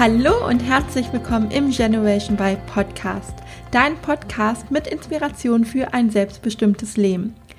[0.00, 3.34] Hallo und herzlich willkommen im Generation by Podcast,
[3.70, 7.34] dein Podcast mit Inspiration für ein selbstbestimmtes Leben.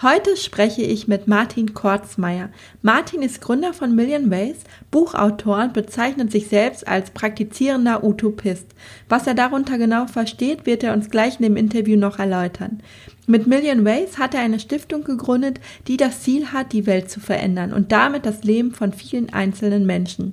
[0.00, 2.50] Heute spreche ich mit Martin Kortzmeier.
[2.82, 4.58] Martin ist Gründer von Million Ways,
[4.92, 8.66] Buchautor und bezeichnet sich selbst als praktizierender Utopist.
[9.08, 12.80] Was er darunter genau versteht, wird er uns gleich in dem Interview noch erläutern.
[13.30, 17.20] Mit Million Ways hat er eine Stiftung gegründet, die das Ziel hat, die Welt zu
[17.20, 20.32] verändern und damit das Leben von vielen einzelnen Menschen.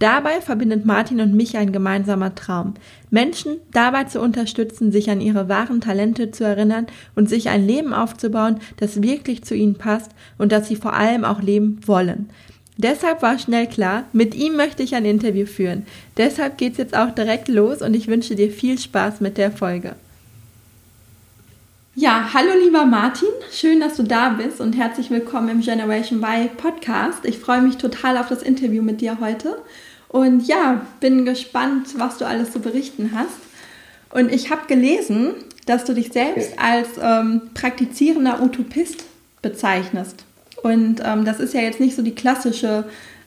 [0.00, 2.74] Dabei verbindet Martin und mich ein gemeinsamer Traum.
[3.10, 7.94] Menschen dabei zu unterstützen, sich an ihre wahren Talente zu erinnern und sich ein Leben
[7.94, 12.28] aufzubauen, das wirklich zu ihnen passt und das sie vor allem auch leben wollen.
[12.76, 15.86] Deshalb war schnell klar, mit ihm möchte ich ein Interview führen.
[16.16, 19.94] Deshalb geht's jetzt auch direkt los und ich wünsche dir viel Spaß mit der Folge.
[21.94, 26.48] Ja, hallo lieber Martin, schön, dass du da bist und herzlich willkommen im Generation Y
[26.56, 27.26] Podcast.
[27.26, 29.58] Ich freue mich total auf das Interview mit dir heute
[30.08, 33.36] und ja, bin gespannt, was du alles zu berichten hast.
[34.08, 35.34] Und ich habe gelesen,
[35.66, 39.04] dass du dich selbst als ähm, praktizierender Utopist
[39.42, 40.24] bezeichnest.
[40.62, 42.84] Und ähm, das ist ja jetzt nicht so die klassische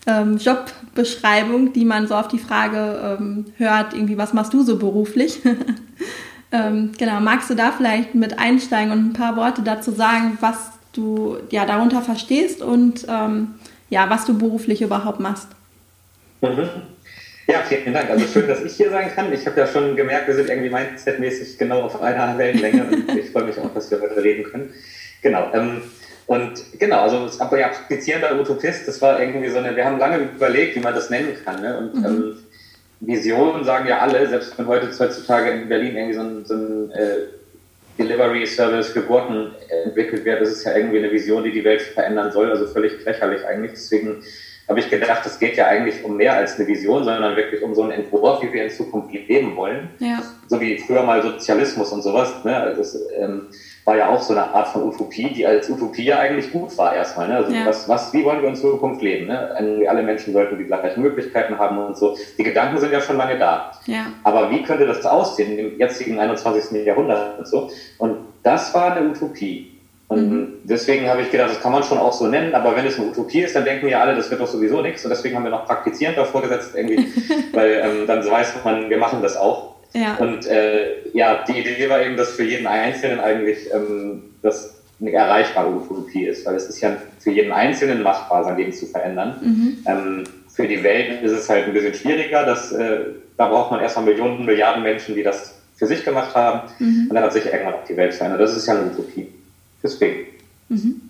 [0.08, 4.80] ähm, Jobbeschreibung, die man so auf die Frage ähm, hört, irgendwie, was machst du so
[4.80, 5.42] beruflich?
[6.56, 10.72] Ähm, genau, magst du da vielleicht mit einsteigen und ein paar Worte dazu sagen, was
[10.94, 13.56] du ja darunter verstehst und ähm,
[13.90, 15.50] ja, was du beruflich überhaupt machst?
[16.42, 16.70] Mhm.
[17.48, 18.10] Ja, vielen Dank.
[18.10, 19.32] Also schön, dass ich hier sein kann.
[19.34, 23.32] Ich habe ja schon gemerkt, wir sind irgendwie mindsetmäßig genau auf einer Wellenlänge und ich
[23.32, 24.74] freue mich auch, dass wir heute reden können.
[25.22, 25.52] Genau.
[25.54, 25.82] Ähm,
[26.28, 30.18] und genau, also das ja, praktizierender Utopist, das war irgendwie so eine, wir haben lange
[30.18, 31.62] überlegt, wie man das nennen kann.
[31.62, 31.78] Ne?
[31.78, 32.06] Und mhm.
[32.06, 32.38] ähm,
[33.00, 36.92] Visionen sagen ja alle, selbst wenn heute heutzutage in Berlin irgendwie so ein, so ein
[36.92, 37.18] äh,
[37.98, 39.52] Delivery Service für Gurken
[39.86, 43.04] entwickelt wird, das ist ja irgendwie eine Vision, die die Welt verändern soll, also völlig
[43.06, 43.72] lächerlich eigentlich.
[43.72, 44.24] Deswegen
[44.68, 47.76] habe ich gedacht, es geht ja eigentlich um mehr als eine Vision, sondern wirklich um
[47.76, 49.90] so einen Entwurf, wie wir in Zukunft leben wollen.
[50.00, 50.24] Ja.
[50.48, 52.44] So wie früher mal Sozialismus und sowas.
[52.44, 52.56] Ne?
[52.56, 53.48] Also das ähm,
[53.86, 56.96] war ja auch so eine Art von Utopie, die als Utopie ja eigentlich gut war
[56.96, 57.28] erstmal.
[57.28, 57.38] Ne?
[57.38, 57.68] Also ja.
[57.68, 59.28] was, was, wie wollen wir in Zukunft leben?
[59.28, 59.86] Ne?
[59.88, 62.18] Alle Menschen sollten die gleichen Möglichkeiten haben und so.
[62.38, 63.72] Die Gedanken sind ja schon lange da.
[63.86, 64.08] Ja.
[64.24, 66.84] Aber wie könnte das aussehen im jetzigen 21.
[66.84, 67.70] Jahrhundert und so?
[68.00, 69.72] Und das war eine Utopie.
[70.08, 70.54] Und mhm.
[70.64, 73.08] deswegen habe ich gedacht, das kann man schon auch so nennen, aber wenn es eine
[73.08, 75.04] Utopie ist, dann denken ja alle, das wird doch sowieso nichts.
[75.04, 77.08] Und deswegen haben wir noch praktizierend davor gesetzt, irgendwie,
[77.54, 79.75] weil ähm, dann weiß man, wir machen das auch.
[79.96, 80.16] Ja.
[80.18, 85.14] Und äh, ja, die Idee war eben, dass für jeden Einzelnen eigentlich ähm, das eine
[85.14, 89.36] erreichbare Utopie ist, weil es ist ja für jeden Einzelnen machbar, sein Leben zu verändern.
[89.42, 89.78] Mhm.
[89.86, 90.24] Ähm,
[90.54, 92.46] für die Welt ist es halt ein bisschen schwieriger.
[92.46, 93.00] Dass, äh,
[93.38, 96.70] da braucht man erstmal Millionen, Milliarden Menschen, die das für sich gemacht haben.
[96.80, 97.08] Mhm.
[97.10, 98.42] Und dann hat sich irgendwann auch die Welt verändert.
[98.42, 99.28] Das ist ja eine Utopie.
[99.82, 100.28] Deswegen.
[100.68, 101.02] Mhm.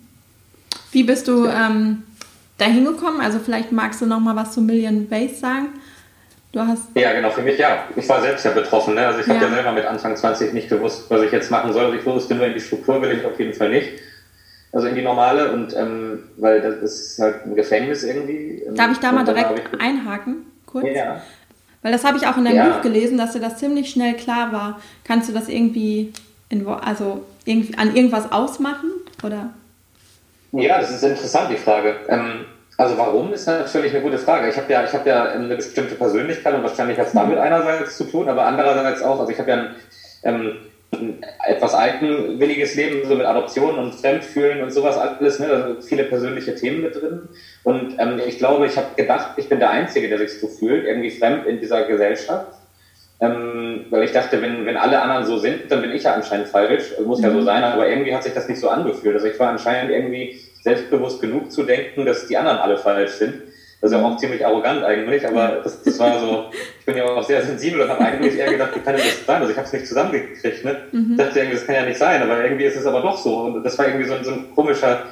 [0.92, 2.04] Wie bist du ähm,
[2.56, 3.20] dahin gekommen?
[3.20, 5.70] Also vielleicht magst du noch mal was zu Million Ways sagen.
[6.56, 7.84] Du hast ja, genau, für mich ja.
[7.94, 8.94] Ich war selbst ja betroffen.
[8.94, 9.06] Ne?
[9.06, 9.34] Also ich ja.
[9.34, 11.84] habe ja selber mit Anfang 20 nicht gewusst, was ich jetzt machen soll.
[11.84, 13.90] Also ich wusste nur, in die Struktur will ich auf jeden Fall nicht.
[14.72, 18.62] Also in die normale und ähm, weil das ist halt ein Gefängnis irgendwie.
[18.70, 19.80] Darf ich da mal direkt ich...
[19.82, 20.46] einhaken?
[20.64, 20.86] Kurz?
[20.94, 21.20] Ja.
[21.82, 22.68] Weil das habe ich auch in deinem ja.
[22.70, 24.80] Buch gelesen, dass dir das ziemlich schnell klar war.
[25.04, 26.14] Kannst du das irgendwie
[26.48, 28.92] in, also irgendwie an irgendwas ausmachen?
[29.22, 29.50] Oder?
[30.52, 31.96] Ja, das ist interessant, die Frage.
[32.08, 32.46] Ähm,
[32.78, 34.50] also warum ist natürlich eine gute Frage.
[34.50, 37.96] Ich habe ja, ich habe ja eine bestimmte Persönlichkeit und wahrscheinlich hat es damit einerseits
[37.96, 39.74] zu tun, aber andererseits auch, also ich habe ja ein,
[40.24, 40.56] ähm,
[40.92, 45.48] ein etwas eigenwilliges Leben, so mit Adoption und Fremdfühlen und sowas alles, ne?
[45.48, 47.28] da sind viele persönliche Themen mit drin.
[47.64, 50.84] Und ähm, ich glaube, ich habe gedacht, ich bin der Einzige, der sich so fühlt,
[50.84, 52.52] irgendwie fremd in dieser Gesellschaft.
[53.18, 56.48] Ähm, weil ich dachte, wenn, wenn alle anderen so sind, dann bin ich ja anscheinend
[56.48, 56.92] falsch.
[57.04, 57.24] Muss mhm.
[57.24, 57.44] ja so mhm.
[57.44, 59.14] sein, aber irgendwie hat sich das nicht so angefühlt.
[59.14, 63.34] Also ich war anscheinend irgendwie selbstbewusst genug zu denken, dass die anderen alle falsch sind.
[63.80, 66.46] Das ist ja auch ziemlich arrogant eigentlich, aber das, das war so,
[66.80, 69.24] ich bin ja auch sehr sensibel und habe eigentlich eher gedacht, wie kann denn das
[69.24, 69.40] sein?
[69.40, 70.76] Also ich habe es nicht zusammengekriegt, ne?
[70.90, 71.16] Mhm.
[71.16, 73.42] dachte irgendwie, das kann ja nicht sein, aber irgendwie ist es aber doch so.
[73.42, 75.04] Und das war irgendwie so, so ein komischer,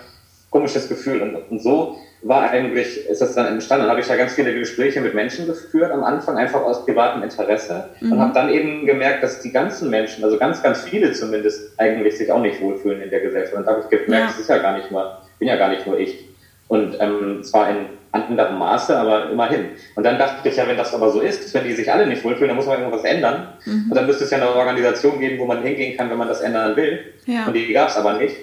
[0.50, 1.22] komisches Gefühl.
[1.22, 3.84] Und, und so war eigentlich, ist das dann entstanden.
[3.84, 7.22] Dann habe ich ja ganz viele Gespräche mit Menschen geführt am Anfang, einfach aus privatem
[7.22, 7.90] Interesse.
[8.00, 8.12] Mhm.
[8.12, 12.18] Und habe dann eben gemerkt, dass die ganzen Menschen, also ganz, ganz viele zumindest, eigentlich
[12.18, 13.56] sich auch nicht wohlfühlen in der Gesellschaft.
[13.56, 14.26] Und da habe ich gemerkt, ja.
[14.26, 16.24] das ist ja gar nicht mal, bin ja gar nicht nur ich.
[16.68, 17.76] Und ähm, zwar in
[18.12, 19.70] anderem Maße, aber immerhin.
[19.94, 22.24] Und dann dachte ich ja, wenn das aber so ist, wenn die sich alle nicht
[22.24, 23.48] wohlfühlen, dann muss man irgendwas ändern.
[23.66, 23.86] Mhm.
[23.90, 26.40] Und dann müsste es ja eine Organisation geben, wo man hingehen kann, wenn man das
[26.40, 27.12] ändern will.
[27.26, 27.46] Ja.
[27.46, 28.36] Und die gab es aber nicht.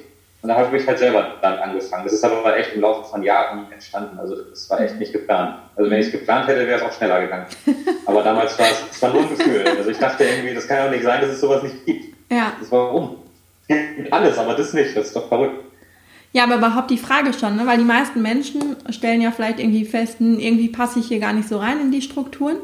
[0.43, 2.03] Und da habe ich halt selber dann angefangen.
[2.03, 4.19] Das ist aber echt im Laufe von Jahren entstanden.
[4.19, 5.55] Also das war echt nicht geplant.
[5.75, 7.45] Also wenn ich es geplant hätte, wäre es auch schneller gegangen.
[8.05, 9.63] Aber damals war es, es war nur ein Gefühl.
[9.77, 12.15] Also ich dachte irgendwie, das kann ja auch nicht sein, dass es sowas nicht gibt.
[12.31, 12.53] Ja.
[12.59, 13.17] Das war warum?
[14.11, 14.95] Alles, aber das nicht.
[14.95, 15.70] Das ist doch verrückt.
[16.33, 17.65] Ja, aber überhaupt die Frage schon, ne?
[17.65, 21.33] weil die meisten Menschen stellen ja vielleicht irgendwie fest, hm, irgendwie passe ich hier gar
[21.33, 22.57] nicht so rein in die Strukturen,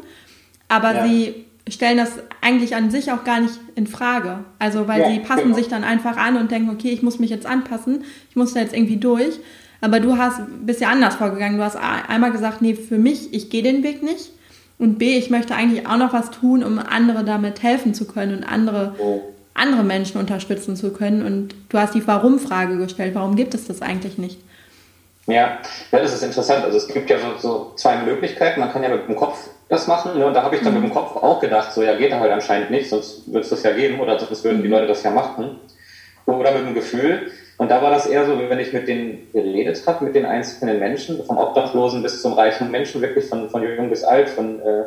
[0.70, 1.08] aber ja.
[1.08, 4.46] sie stellen das eigentlich an sich auch gar nicht in Frage.
[4.58, 5.56] Also weil ja, sie passen genau.
[5.56, 8.62] sich dann einfach an und denken, okay, ich muss mich jetzt anpassen, ich muss da
[8.62, 9.40] jetzt irgendwie durch.
[9.82, 11.58] Aber du hast bist ja anders vorgegangen.
[11.58, 14.32] Du hast einmal gesagt, nee, für mich, ich gehe den Weg nicht.
[14.80, 18.38] Und B, ich möchte eigentlich auch noch was tun, um andere damit helfen zu können
[18.38, 19.22] und andere oh
[19.58, 21.26] andere Menschen unterstützen zu können.
[21.26, 23.16] Und du hast die Warum-Frage gestellt.
[23.16, 24.40] Warum gibt es das eigentlich nicht?
[25.26, 25.60] Ja,
[25.92, 26.64] ja, das ist interessant.
[26.64, 28.62] Also es gibt ja so, so zwei Möglichkeiten.
[28.62, 30.18] Man kann ja mit dem Kopf das machen.
[30.18, 30.26] Ne?
[30.26, 30.82] Und da habe ich dann mhm.
[30.82, 33.50] mit dem Kopf auch gedacht, so ja, geht da halt anscheinend nicht, sonst würde es
[33.50, 35.60] das ja geben oder sonst würden die Leute das ja machen.
[36.26, 37.32] Oder mit dem Gefühl.
[37.58, 40.80] Und da war das eher so, wenn ich mit denen geredet habe, mit den einzelnen
[40.80, 44.84] Menschen, vom Obdachlosen bis zum reichen Menschen, wirklich von, von jung bis alt, von äh,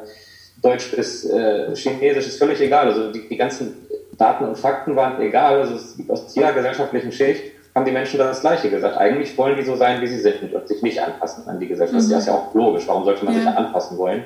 [0.63, 2.87] Deutsch bis äh, Chinesisch, ist völlig egal.
[2.87, 3.75] Also die, die ganzen
[4.21, 7.43] Daten und Fakten waren egal, also es gibt aus jeder gesellschaftlichen Schicht,
[7.75, 8.99] haben die Menschen das Gleiche gesagt.
[8.99, 12.07] Eigentlich wollen die so sein, wie sie sind und sich nicht anpassen an die Gesellschaft.
[12.07, 12.11] Mhm.
[12.11, 12.87] Das ist ja auch logisch.
[12.87, 13.41] Warum sollte man ja.
[13.41, 14.25] sich anpassen wollen?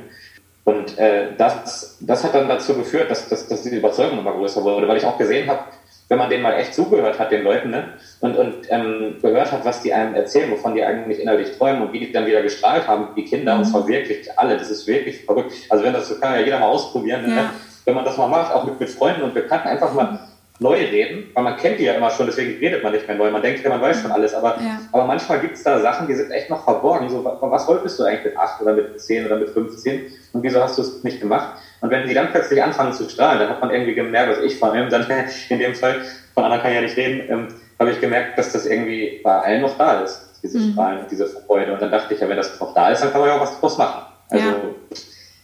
[0.65, 4.65] Und äh, das, das hat dann dazu geführt, dass, dass, dass diese Überzeugung immer größer
[4.65, 5.61] wurde, weil ich auch gesehen habe,
[6.09, 9.65] wenn man denen mal echt zugehört hat, den Leuten, ne, und, und ähm, gehört hat,
[9.65, 12.87] was die einem erzählen, wovon die eigentlich innerlich träumen und wie die dann wieder gestrahlt
[12.89, 13.61] haben, wie Kinder, mhm.
[13.61, 15.53] und zwar wirklich alle, das ist wirklich verrückt.
[15.69, 17.29] Also wenn das so kann ja jeder mal ausprobieren, ne?
[17.29, 17.35] ja.
[17.35, 17.51] ne?
[17.85, 20.19] Wenn man das mal macht, auch mit, mit Freunden und Bekannten, einfach mal
[20.61, 23.31] neu reden, weil man kennt die ja immer schon, deswegen redet man nicht mehr neu.
[23.31, 24.79] Man denkt ja, man weiß schon alles, aber, ja.
[24.93, 27.09] aber manchmal gibt es da Sachen, die sind echt noch verborgen.
[27.09, 30.03] So, was wolltest du eigentlich mit 8 oder mit 10 oder mit 15
[30.33, 31.59] und wieso hast du es nicht gemacht?
[31.81, 34.57] Und wenn die dann plötzlich anfangen zu strahlen, dann hat man irgendwie gemerkt, dass ich
[34.59, 35.07] vor allem dann
[35.49, 36.03] in dem Fall,
[36.35, 37.49] von anderen kann ich ja nicht reden, ähm,
[37.81, 40.73] habe ich gemerkt, dass das irgendwie bei allen noch da ist, diese mhm.
[40.73, 41.73] Strahlen und diese Freude.
[41.73, 43.41] Und dann dachte ich, ja, wenn das noch da ist, dann kann man ja auch
[43.41, 44.05] was draus machen.
[44.31, 44.55] Also ja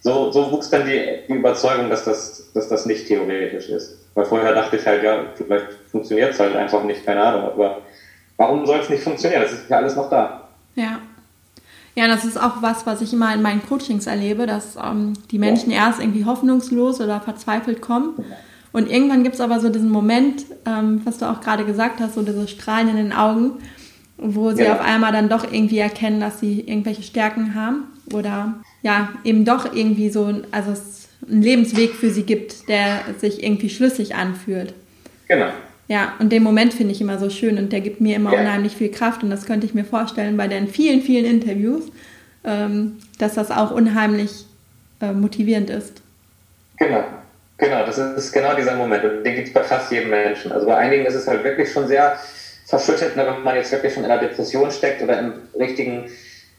[0.01, 3.99] so, so wuchs dann die, die Überzeugung, dass das, dass das nicht theoretisch ist.
[4.15, 7.45] Weil vorher dachte ich halt, ja, vielleicht funktioniert es halt einfach nicht, keine Ahnung.
[7.45, 7.83] Aber
[8.37, 9.43] warum soll es nicht funktionieren?
[9.43, 10.49] Das ist ja alles noch da.
[10.75, 11.01] Ja.
[11.95, 15.39] Ja, das ist auch was, was ich immer in meinen Coachings erlebe, dass ähm, die
[15.39, 15.87] Menschen ja.
[15.87, 18.25] erst irgendwie hoffnungslos oder verzweifelt kommen.
[18.73, 22.15] Und irgendwann gibt es aber so diesen Moment, ähm, was du auch gerade gesagt hast,
[22.15, 23.59] so diese Strahlen in den Augen,
[24.17, 24.75] wo sie ja.
[24.75, 29.75] auf einmal dann doch irgendwie erkennen, dass sie irgendwelche Stärken haben oder ja, eben doch
[29.75, 34.75] irgendwie so, also es einen Lebensweg für sie gibt, der sich irgendwie schlüssig anfühlt.
[35.29, 35.51] Genau.
[35.89, 38.41] Ja, und den Moment finde ich immer so schön und der gibt mir immer ja.
[38.41, 41.85] unheimlich viel Kraft und das könnte ich mir vorstellen bei den vielen, vielen Interviews,
[42.45, 44.47] ähm, dass das auch unheimlich
[45.01, 46.01] äh, motivierend ist.
[46.79, 47.05] Genau,
[47.59, 50.53] genau, das ist genau dieser Moment und den gibt es bei fast jedem Menschen.
[50.53, 52.17] Also bei einigen ist es halt wirklich schon sehr
[52.67, 56.05] verschüttet, ne, wenn man jetzt wirklich schon in einer Depression steckt oder im richtigen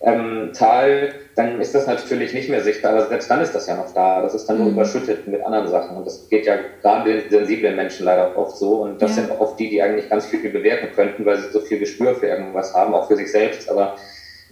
[0.04, 3.76] ähm, Tal, dann ist das natürlich nicht mehr sichtbar, aber selbst dann ist das ja
[3.76, 4.22] noch da.
[4.22, 4.74] Das ist dann nur mhm.
[4.74, 5.96] überschüttet mit anderen Sachen.
[5.96, 8.82] Und das geht ja gerade den sensiblen Menschen leider oft so.
[8.82, 9.24] Und das ja.
[9.24, 12.28] sind oft die, die eigentlich ganz viel bewirken könnten, weil sie so viel Gespür für
[12.28, 13.70] irgendwas haben, auch für sich selbst.
[13.70, 13.96] Aber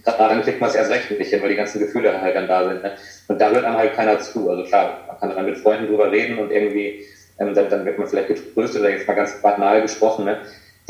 [0.04, 2.68] dann kriegt man es erst recht nicht hin, weil die ganzen Gefühle halt dann da
[2.68, 2.82] sind.
[2.82, 2.92] Ne?
[3.28, 4.48] Und da hört einem halt keiner zu.
[4.48, 7.04] Also klar, man kann dann mit Freunden drüber reden und irgendwie,
[7.38, 10.26] ähm, dann, dann wird man vielleicht getröstet oder jetzt mal ganz banal gesprochen.
[10.26, 10.38] Ne?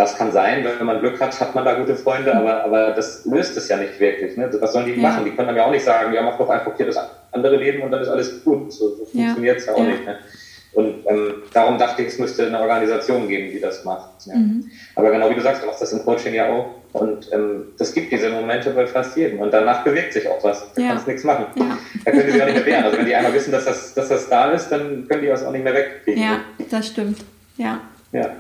[0.00, 3.26] Das kann sein, wenn man Glück hat, hat man da gute Freunde, aber, aber das
[3.26, 4.34] löst es ja nicht wirklich.
[4.34, 4.48] Ne?
[4.58, 5.06] Was sollen die ja.
[5.06, 5.26] machen?
[5.26, 6.96] Die können dann ja auch nicht sagen, ja, mach doch einfach hier das
[7.32, 8.72] andere Leben und dann ist alles gut.
[8.72, 9.72] So, so funktioniert es ja.
[9.72, 10.06] ja auch nicht.
[10.06, 10.16] Ne?
[10.72, 14.24] Und ähm, darum dachte ich, es müsste eine Organisation geben, die das macht.
[14.24, 14.36] Ja.
[14.36, 14.70] Mhm.
[14.94, 16.76] Aber genau wie du sagst, du machst das im Coaching ja auch.
[16.94, 19.40] Und ähm, das gibt diese Momente bei fast jedem.
[19.40, 20.64] Und danach bewegt sich auch was.
[20.76, 20.88] Da ja.
[20.92, 21.44] kannst nichts machen.
[21.56, 21.76] Ja.
[22.06, 22.84] Da können die sich auch nicht mehr wehren.
[22.84, 25.44] Also wenn die einmal wissen, dass das, dass das da ist, dann können die das
[25.44, 26.22] auch nicht mehr wegkriegen.
[26.22, 26.40] Ja,
[26.70, 27.18] das stimmt.
[27.58, 27.82] Ja.
[28.12, 28.30] Ja.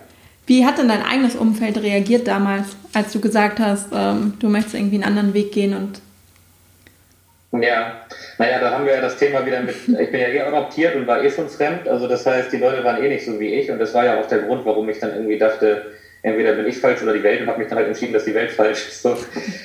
[0.50, 4.74] Wie hat denn dein eigenes Umfeld reagiert damals, als du gesagt hast, ähm, du möchtest
[4.74, 8.00] irgendwie einen anderen Weg gehen und ja,
[8.36, 11.06] naja, da haben wir ja das Thema wieder mit, ich bin ja eh adoptiert und
[11.06, 13.70] war eh schon fremd, also das heißt, die Leute waren eh nicht so wie ich
[13.70, 15.82] und das war ja auch der Grund, warum ich dann irgendwie dachte,
[16.22, 18.34] entweder bin ich falsch oder die Welt und habe mich dann halt entschieden, dass die
[18.34, 19.16] Welt falsch ist, so,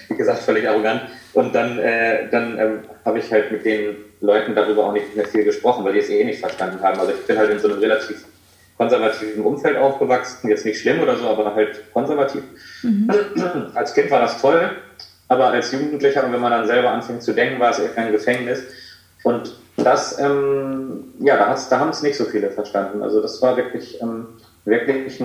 [0.09, 1.01] wie gesagt, völlig arrogant.
[1.33, 5.25] Und dann, äh, dann ähm, habe ich halt mit den Leuten darüber auch nicht mehr
[5.25, 7.69] viel gesprochen, weil die es eh nicht verstanden haben, also ich bin halt in so
[7.69, 8.23] einem relativ
[8.77, 10.49] konservativen Umfeld aufgewachsen.
[10.49, 12.43] Jetzt nicht schlimm oder so, aber halt konservativ.
[12.83, 13.09] Mhm.
[13.73, 14.71] Als Kind war das toll,
[15.27, 18.11] aber als Jugendlicher und wenn man dann selber anfängt zu denken, war es eher ein
[18.11, 18.63] Gefängnis.
[19.23, 23.01] Und das, ähm, ja, da, da haben es nicht so viele verstanden.
[23.01, 24.27] Also das war wirklich, ähm,
[24.65, 25.23] wirklich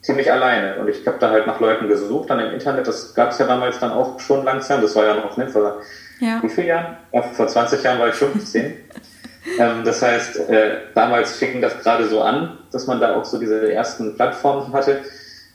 [0.00, 0.76] ziemlich alleine.
[0.80, 3.46] Und ich habe da halt nach Leuten gesucht, dann im Internet, das gab es ja
[3.46, 5.80] damals dann auch schon langsam, das war ja noch nicht, vor
[6.20, 6.42] ja.
[6.42, 6.96] wie vielen Jahren?
[7.12, 8.76] Ja, vor 20 Jahren war ich 15.
[9.58, 13.38] ähm, das heißt, äh, damals fing das gerade so an, dass man da auch so
[13.38, 15.00] diese ersten Plattformen hatte.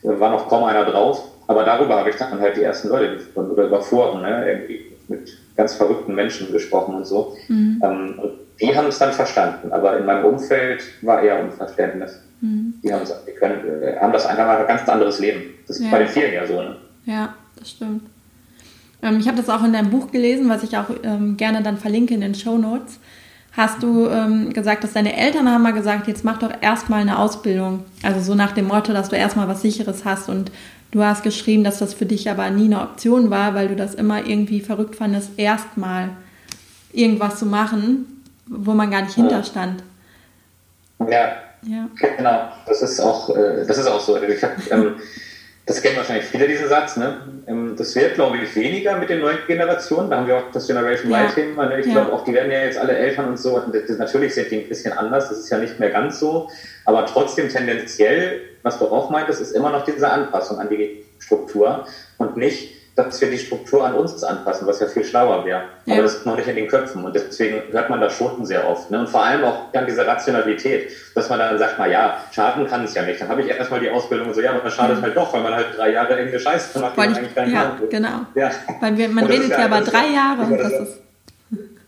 [0.02, 1.24] Da war noch kaum einer drauf.
[1.46, 4.84] Aber darüber habe ich dann halt die ersten Leute gefunden oder über Foren, ne, irgendwie
[5.08, 7.36] mit ganz verrückten Menschen gesprochen und so.
[7.48, 7.80] Mhm.
[7.82, 8.20] Ähm,
[8.60, 12.20] die haben es dann verstanden, aber in meinem Umfeld war eher Unverständnis.
[12.42, 12.74] Mhm.
[12.82, 15.54] Die, haben, die können, äh, haben das einfach mal ein ganz anderes Leben.
[15.66, 15.90] Das ist ja.
[15.90, 16.60] bei den vielen ja so.
[16.60, 16.76] Ne?
[17.06, 18.02] Ja, das stimmt.
[19.02, 21.78] Ähm, ich habe das auch in deinem Buch gelesen, was ich auch ähm, gerne dann
[21.78, 23.00] verlinke in den Show Notes.
[23.58, 27.18] Hast du ähm, gesagt, dass deine Eltern haben mal gesagt, jetzt mach doch erstmal eine
[27.18, 27.84] Ausbildung.
[28.04, 30.28] Also so nach dem Motto, dass du erstmal was Sicheres hast.
[30.28, 30.52] Und
[30.92, 33.96] du hast geschrieben, dass das für dich aber nie eine Option war, weil du das
[33.96, 36.10] immer irgendwie verrückt fandest, erstmal
[36.92, 39.82] irgendwas zu machen, wo man gar nicht hinterstand.
[41.00, 41.32] Ja,
[41.66, 41.88] ja.
[42.16, 42.52] genau.
[42.64, 44.22] Das ist auch, äh, das ist auch so.
[44.22, 44.94] Ich hab, ähm,
[45.68, 46.96] das kennen wahrscheinlich viele, diesen Satz.
[46.96, 47.18] Ne?
[47.46, 50.08] Ähm, das wird, glaube ich, weniger mit den neuen Generationen.
[50.08, 51.66] Da haben wir auch das Generation Y-Thema.
[51.66, 51.80] Ne?
[51.80, 51.92] Ich ja.
[51.92, 53.56] glaube auch, die werden ja jetzt alle Eltern und so.
[53.56, 55.28] Und das, natürlich sind die ein bisschen anders.
[55.28, 56.48] Das ist ja nicht mehr ganz so.
[56.86, 61.84] Aber trotzdem tendenziell, was du auch meintest, ist immer noch diese Anpassung an die Struktur
[62.16, 65.62] und nicht dass wir die Struktur an uns anpassen, was ja viel schlauer wäre.
[65.84, 65.94] Ja.
[65.94, 68.68] Aber das ist noch nicht in den Köpfen und deswegen hört man das schon sehr
[68.68, 68.90] oft.
[68.90, 68.98] Ne?
[68.98, 72.84] Und vor allem auch dann diese Rationalität, dass man dann sagt, mal ja, schaden kann
[72.84, 73.20] es ja nicht.
[73.20, 75.02] Dann habe ich erstmal die Ausbildung und so, ja, aber das schadet mhm.
[75.02, 77.78] halt doch, weil man halt drei Jahre irgendeine Scheiße macht, die man eigentlich nicht Ja,
[77.88, 78.20] genau.
[78.34, 78.50] Ja.
[78.80, 80.42] Weil wir, man redet ja über drei Jahre.
[80.42, 81.00] Und das ist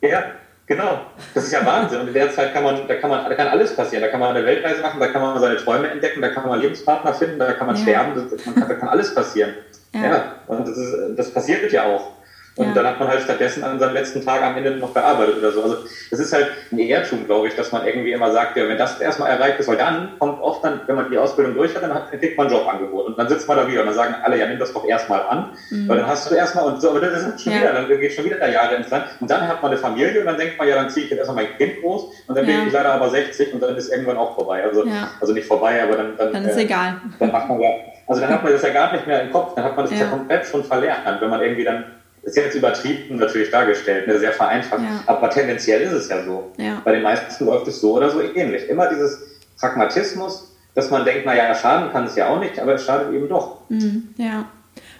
[0.02, 0.22] ja,
[0.66, 1.00] genau.
[1.34, 2.00] Das ist ja Wahnsinn.
[2.00, 4.02] Und in der Zeit kann man, da kann man, da kann alles passieren.
[4.02, 6.60] Da kann man eine Weltreise machen, da kann man seine Träume entdecken, da kann man
[6.60, 7.82] Lebenspartner finden, da kann man ja.
[7.82, 9.54] sterben, man kann, da kann alles passieren.
[9.94, 12.10] Ja, ja und das, ist, das passiert ja auch.
[12.60, 12.74] Und ja.
[12.74, 15.62] dann hat man halt stattdessen an seinem letzten Tag am Ende noch gearbeitet oder so.
[15.62, 15.76] Also
[16.10, 19.00] das ist halt ein Irrtum, glaube ich, dass man irgendwie immer sagt, ja, wenn das
[19.00, 21.94] erstmal erreicht ist, weil dann kommt oft dann, wenn man die Ausbildung durch hat, dann
[21.94, 23.06] hat, kriegt man ein Jobangebot.
[23.06, 25.22] Und dann sitzt man da wieder und dann sagen alle, ja, nimm das doch erstmal
[25.22, 25.88] an, mhm.
[25.88, 27.60] weil dann hast du erstmal und so, aber das ist schon ja.
[27.60, 29.06] wieder, dann geht schon wieder da Jahre ins Land.
[29.20, 31.20] Und dann hat man eine Familie und dann denkt man, ja, dann ziehe ich jetzt
[31.20, 32.58] erstmal mein Kind groß und dann ja.
[32.58, 34.62] bin ich leider aber 60 und dann ist irgendwann auch vorbei.
[34.64, 34.84] Also,
[35.18, 37.00] also nicht vorbei, aber dann, dann, dann ist äh, egal.
[37.18, 37.70] Dann macht man ja
[38.10, 39.96] also dann hat man das ja gar nicht mehr im Kopf, dann hat man das
[39.96, 41.84] ja, komplett schon verlernt, wenn man irgendwie dann,
[42.22, 45.02] ist jetzt übertrieben natürlich dargestellt, ne, sehr vereinfacht, ja.
[45.06, 46.52] aber tendenziell ist es ja so.
[46.58, 46.82] Ja.
[46.84, 48.68] Bei den meisten läuft es so oder so ähnlich.
[48.68, 49.22] Immer dieses
[49.58, 53.28] Pragmatismus, dass man denkt, naja, schaden kann es ja auch nicht, aber es schadet eben
[53.28, 53.58] doch.
[53.68, 54.46] Mhm, ja.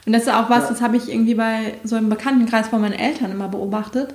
[0.06, 2.98] Und das ist auch was, das habe ich irgendwie bei so einem Bekanntenkreis von meinen
[2.98, 4.14] Eltern immer beobachtet,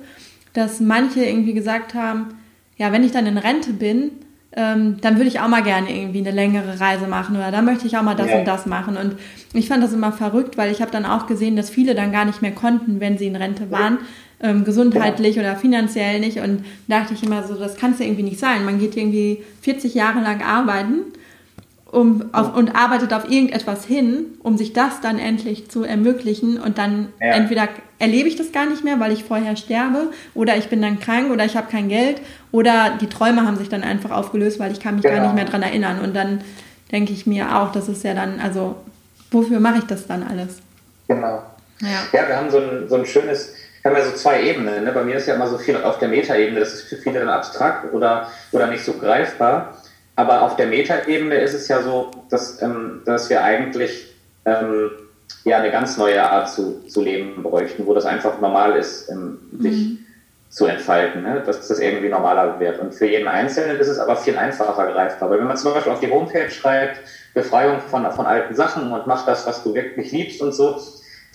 [0.53, 2.39] dass manche irgendwie gesagt haben,
[2.77, 4.11] ja, wenn ich dann in Rente bin,
[4.55, 7.87] ähm, dann würde ich auch mal gerne irgendwie eine längere Reise machen oder dann möchte
[7.87, 8.39] ich auch mal das ja.
[8.39, 8.95] und das machen.
[8.95, 9.15] Und
[9.53, 12.25] ich fand das immer verrückt, weil ich habe dann auch gesehen, dass viele dann gar
[12.25, 13.99] nicht mehr konnten, wenn sie in Rente waren.
[14.41, 18.23] Ähm, gesundheitlich oder finanziell nicht und dachte ich immer so, das kann es ja irgendwie
[18.23, 18.65] nicht sein.
[18.65, 21.03] Man geht irgendwie 40 Jahre lang arbeiten
[21.95, 26.77] um auf, und arbeitet auf irgendetwas hin, um sich das dann endlich zu ermöglichen und
[26.77, 27.27] dann ja.
[27.33, 30.99] entweder erlebe ich das gar nicht mehr, weil ich vorher sterbe oder ich bin dann
[30.99, 32.21] krank oder ich habe kein Geld
[32.51, 35.15] oder die Träume haben sich dann einfach aufgelöst, weil ich kann mich genau.
[35.15, 36.41] gar nicht mehr dran erinnern und dann
[36.91, 38.75] denke ich mir auch, das ist ja dann, also
[39.31, 40.57] wofür mache ich das dann alles?
[41.07, 41.43] Genau.
[41.79, 44.83] Ja, ja wir haben so ein, so ein schönes, wir haben ja so zwei Ebenen.
[44.83, 44.91] Ne?
[44.91, 47.29] Bei mir ist ja immer so viel auf der Metaebene, das ist für viele dann
[47.29, 49.77] abstrakt oder, oder nicht so greifbar.
[50.15, 54.13] Aber auf der Metaebene ist es ja so, dass, ähm, dass wir eigentlich
[54.45, 54.91] ähm,
[55.43, 59.39] ja eine ganz neue Art zu, zu leben bräuchten, wo das einfach normal ist, ähm,
[59.59, 60.05] sich mhm.
[60.49, 61.43] zu entfalten, ne?
[61.45, 62.79] dass das irgendwie normaler wird.
[62.79, 65.29] Und für jeden Einzelnen ist es aber viel einfacher greifbar.
[65.29, 66.99] Weil wenn man zum Beispiel auf die Homepage schreibt,
[67.33, 70.79] Befreiung von, von alten Sachen und mach das, was du wirklich liebst und so,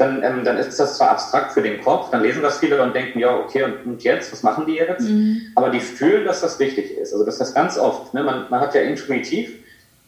[0.00, 2.95] dann, ähm, dann ist das zwar abstrakt für den Kopf, dann lesen das viele und
[2.95, 5.09] denken, ja, okay, und, und jetzt, was machen die jetzt?
[5.09, 5.42] Mhm.
[5.54, 7.12] Aber die fühlen, dass das wichtig ist.
[7.12, 8.14] Also das ist das ganz oft.
[8.14, 8.23] Ne?
[8.23, 9.52] Man, man hat ja intuitiv,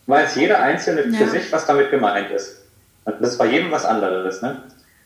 [0.07, 1.19] weiß jeder Einzelne ja.
[1.19, 2.63] für sich, was damit gemeint ist.
[3.05, 4.41] Und das ist bei jedem was anderes.
[4.41, 4.63] Ne?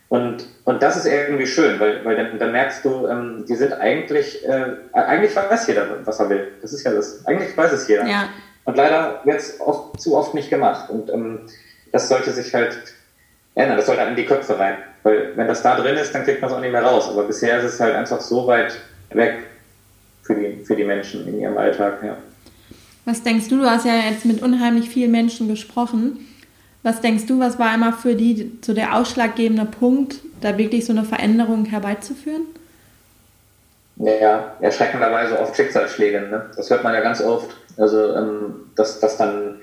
[0.09, 3.73] Und, und das ist irgendwie schön, weil, weil dann, dann merkst du, ähm, die sind
[3.73, 6.53] eigentlich, äh, eigentlich weiß jeder, was er will.
[6.63, 7.27] Das ist ja das.
[7.27, 8.07] Eigentlich weiß es jeder.
[8.07, 8.29] Ja.
[8.65, 10.91] Und leider wird es oft, zu oft nicht gemacht.
[10.91, 11.41] Und ähm,
[11.93, 12.79] das sollte sich halt
[13.57, 13.77] ändern.
[13.77, 14.77] Das sollte halt in die Köpfe rein.
[15.03, 17.09] Weil wenn das da drin ist, dann kriegt man es auch nicht mehr raus.
[17.09, 18.79] Aber bisher ist es halt einfach so weit
[19.11, 19.39] weg
[20.23, 21.99] für die, für die Menschen in ihrem Alltag.
[22.05, 22.17] Ja.
[23.05, 23.59] Was denkst du?
[23.59, 26.27] Du hast ja jetzt mit unheimlich vielen Menschen gesprochen.
[26.83, 30.93] Was denkst du, was war einmal für die so der ausschlaggebende Punkt, da wirklich so
[30.93, 32.43] eine Veränderung herbeizuführen?
[33.97, 36.21] Ja, erschreckenderweise oft Schicksalsschläge.
[36.21, 36.47] Ne?
[36.55, 37.51] Das hört man ja ganz oft.
[37.77, 39.57] Also, ähm, dass, dass dann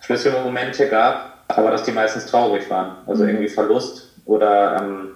[0.00, 2.96] Schlüsselmomente gab, aber dass die meistens traurig waren.
[3.06, 3.30] Also mhm.
[3.30, 5.12] irgendwie Verlust oder, ähm,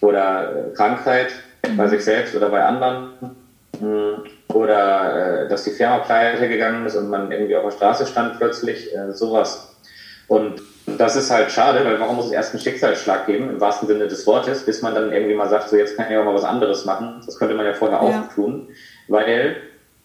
[0.00, 1.32] oder äh, Krankheit
[1.68, 1.76] mhm.
[1.76, 3.36] bei sich selbst oder bei anderen.
[3.78, 4.24] Mhm.
[4.48, 8.38] Oder äh, dass die Firma pleite gegangen ist und man irgendwie auf der Straße stand
[8.38, 9.76] plötzlich, äh, sowas.
[10.26, 13.86] Und das ist halt schade, weil warum muss es erst einen Schicksalsschlag geben, im wahrsten
[13.86, 16.34] Sinne des Wortes, bis man dann irgendwie mal sagt, so jetzt kann ich ja mal
[16.34, 17.22] was anderes machen.
[17.24, 18.68] Das könnte man ja vorher auch tun,
[19.08, 19.56] weil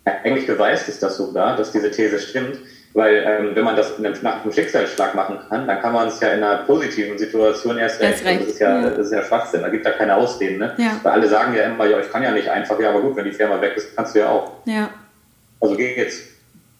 [0.05, 2.59] eigentlich beweist es das sogar, dass diese These stimmt,
[2.95, 6.29] weil ähm, wenn man das nach einem Schicksalsschlag machen kann, dann kann man es ja
[6.29, 8.23] in einer positiven Situation erst recht.
[8.23, 8.41] recht.
[8.41, 8.89] Das, ist ja, ja.
[8.89, 10.59] das ist ja Schwachsinn, da gibt da keine Ausreden.
[10.59, 10.73] Ne?
[10.77, 10.97] Ja.
[11.03, 13.25] Weil alle sagen ja immer, ja, ich kann ja nicht einfach, ja, aber gut, wenn
[13.25, 14.53] die Firma weg ist, kannst du ja auch.
[14.63, 14.89] Ja.
[15.59, 16.21] Also geht's.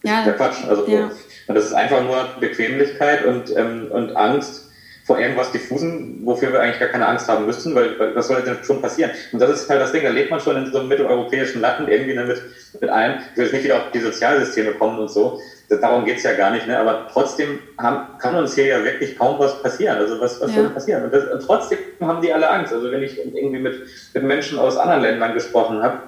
[0.02, 0.20] Das ja.
[0.20, 0.56] ist ja Quatsch.
[0.66, 1.10] Also, ja.
[1.48, 4.70] Und das ist einfach nur Bequemlichkeit und, ähm, und Angst
[5.04, 8.42] vor irgendwas diffusen, wofür wir eigentlich gar keine Angst haben müssen, weil, weil was soll
[8.42, 9.10] denn schon passieren?
[9.32, 11.88] Und das ist halt das Ding, da lebt man schon in so einem mitteleuropäischen Land
[11.88, 12.42] irgendwie mit,
[12.80, 13.18] mit allem.
[13.30, 16.50] Ich will jetzt nicht wieder auf die Sozialsysteme kommen und so, darum geht's ja gar
[16.50, 16.78] nicht, ne?
[16.78, 19.98] aber trotzdem haben, kann uns hier ja wirklich kaum was passieren.
[19.98, 20.62] Also was, was ja.
[20.62, 21.04] soll passieren?
[21.04, 22.72] Und, das, und, trotzdem haben die alle Angst.
[22.72, 23.80] Also wenn ich irgendwie mit,
[24.14, 25.98] mit Menschen aus anderen Ländern gesprochen habe,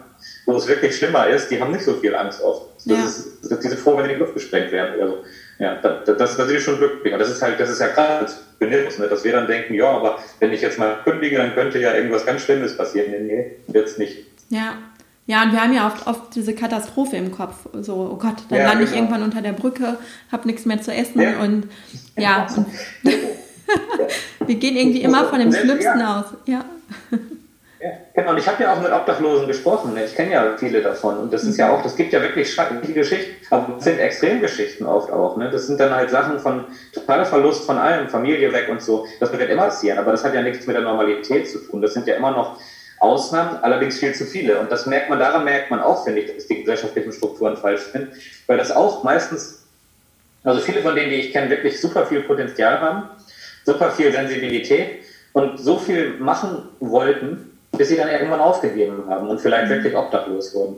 [0.47, 2.71] wo es wirklich schlimmer ist, die haben nicht so viel Angst oft.
[2.87, 3.05] Das ja.
[3.05, 5.01] ist, die sind froh, wenn die in die Luft gesprengt werden.
[5.01, 5.19] Also,
[5.59, 7.13] ja, das, das, ist schon glücklich.
[7.13, 9.09] Und das ist halt, das ist ja krass, ne?
[9.09, 12.25] dass wir dann denken, ja, aber wenn ich jetzt mal kündige, dann könnte ja irgendwas
[12.25, 13.11] ganz Schlimmes passieren.
[13.11, 14.27] Nee, nee, wird's nicht.
[14.51, 14.79] Ja,
[15.29, 17.55] ja, und wir haben ja oft, oft diese Katastrophe im Kopf.
[17.83, 18.91] So, oh Gott, dann ja, lande genau.
[18.91, 19.99] ich irgendwann unter der Brücke,
[20.33, 21.39] habe nichts mehr zu essen ja.
[21.41, 21.69] und
[22.17, 22.47] ja.
[22.57, 22.67] Und
[24.47, 26.25] wir gehen irgendwie immer von dem Schlimmsten aus.
[26.47, 26.65] Ja.
[27.79, 28.31] Ja, genau.
[28.31, 29.93] Und ich habe ja auch mit Obdachlosen gesprochen.
[29.93, 30.07] Ne?
[30.07, 31.19] Ich kenne ja viele davon.
[31.19, 31.75] Und das ist ja mhm.
[31.75, 33.35] auch, das gibt ja wirklich schreckliche Geschichten.
[33.51, 35.37] Aber das sind Extremgeschichten oft auch.
[35.37, 35.51] Ne?
[35.51, 39.07] Das sind dann halt Sachen von totaler Verlust von allem, Familie weg und so.
[39.21, 39.99] Das wird immer passieren.
[39.99, 41.83] Aber das hat ja nichts mit der Normalität zu tun.
[41.83, 42.59] Das sind ja immer noch
[43.01, 44.59] Ausnahmen, allerdings viel zu viele.
[44.59, 47.83] Und das merkt man, daran merkt man auch, finde ich, dass die gesellschaftlichen Strukturen falsch
[47.93, 48.09] sind,
[48.47, 49.65] weil das auch meistens,
[50.45, 53.11] also viele von denen, die ich kenne, wirklich super viel Potenzial haben,
[53.65, 55.03] super viel Sensibilität
[55.33, 59.71] und so viel machen wollten, bis sie dann irgendwann aufgegeben haben und vielleicht mhm.
[59.71, 60.77] wirklich obdachlos wurden.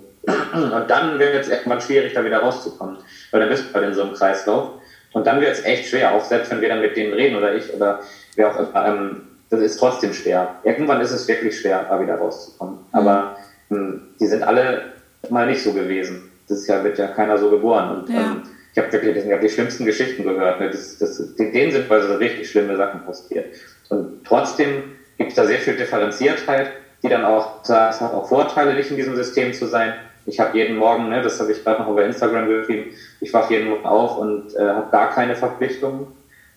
[0.53, 2.99] Und dann wird es irgendwann schwierig, da wieder rauszukommen,
[3.31, 4.73] weil dann bist du halt in so einem Kreislauf.
[5.13, 7.55] Und dann wird es echt schwer, auch selbst wenn wir dann mit denen reden oder
[7.55, 8.01] ich oder
[8.37, 10.57] wer auch immer, ähm, das ist trotzdem schwer.
[10.63, 12.75] Irgendwann ist es wirklich schwer, da wieder rauszukommen.
[12.75, 12.81] Mhm.
[12.93, 13.37] Aber
[13.71, 14.93] ähm, die sind alle
[15.29, 16.31] mal nicht so gewesen.
[16.49, 17.99] Das Jahr wird ja keiner so geboren.
[17.99, 18.21] Und ja.
[18.21, 20.61] ähm, ich habe wirklich sind ja die schlimmsten Geschichten gehört.
[20.61, 20.71] Ne?
[20.71, 23.47] Das, das, denen sind also richtig schlimme Sachen passiert.
[23.89, 24.85] Und trotzdem
[25.19, 26.71] gibt es da sehr viel Differenziertheit,
[27.03, 29.95] die dann auch sagt, es hat auch Vorteile, nicht in diesem System zu sein.
[30.27, 33.55] Ich habe jeden Morgen, ne, das habe ich gerade noch über Instagram geschrieben, ich wache
[33.55, 36.07] jeden Morgen auf und äh, habe gar keine Verpflichtungen.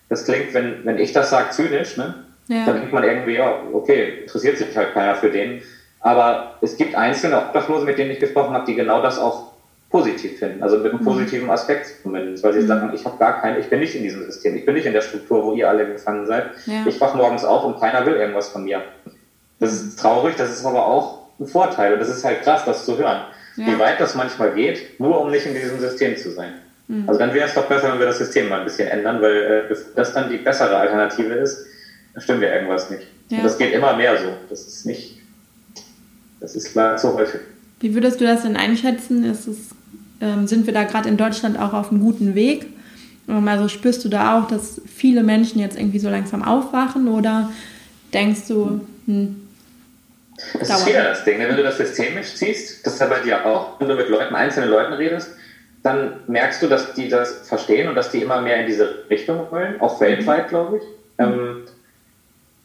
[0.10, 2.14] Das klingt, wenn, wenn ich das sage, zynisch, ne?
[2.48, 2.66] Ja.
[2.66, 5.62] Dann denkt man irgendwie, ja, okay, interessiert sich halt keiner für den.
[6.02, 9.54] Aber es gibt einzelne Obdachlose, mit denen ich gesprochen habe, die genau das auch
[9.90, 11.06] positiv finden, also mit einem mhm.
[11.06, 12.68] positiven Aspekt zumindest, weil sie mhm.
[12.68, 14.94] sagen, ich habe gar keinen, ich bin nicht in diesem System, ich bin nicht in
[14.94, 16.46] der Struktur, wo ihr alle gefangen seid.
[16.66, 16.84] Ja.
[16.88, 18.82] Ich wach morgens auf und keiner will irgendwas von mir.
[19.60, 22.86] Das ist traurig, das ist aber auch ein Vorteil und das ist halt krass, das
[22.86, 23.22] zu hören.
[23.56, 23.68] Ja.
[23.68, 26.54] Wie weit das manchmal geht, nur um nicht in diesem System zu sein.
[26.88, 27.08] Mhm.
[27.08, 29.68] Also dann wäre es doch besser, wenn wir das System mal ein bisschen ändern, weil
[29.70, 31.68] äh, das dann die bessere Alternative ist,
[32.14, 33.04] da stimmen wir irgendwas nicht.
[33.30, 33.38] Ja.
[33.38, 34.30] Und das geht immer mehr so.
[34.50, 35.20] Das ist nicht,
[36.40, 37.42] das ist klar zu häufig.
[37.80, 39.24] Wie würdest du das denn einschätzen?
[39.24, 39.70] Ist es,
[40.22, 42.68] ähm, sind wir da gerade in Deutschland auch auf einem guten Weg?
[43.28, 47.52] Ähm, also spürst du da auch, dass viele Menschen jetzt irgendwie so langsam aufwachen oder
[48.14, 49.44] denkst du, hm,
[50.60, 51.40] das ist wieder das Ding.
[51.40, 54.36] Wenn du das systemisch ziehst, das ist ja bei dir auch, wenn du mit Leuten,
[54.36, 55.32] einzelnen Leuten redest,
[55.84, 59.52] dann merkst du, dass die das verstehen und dass die immer mehr in diese Richtung
[59.52, 60.84] wollen, auch weltweit, glaube ich.
[61.26, 61.64] Mhm.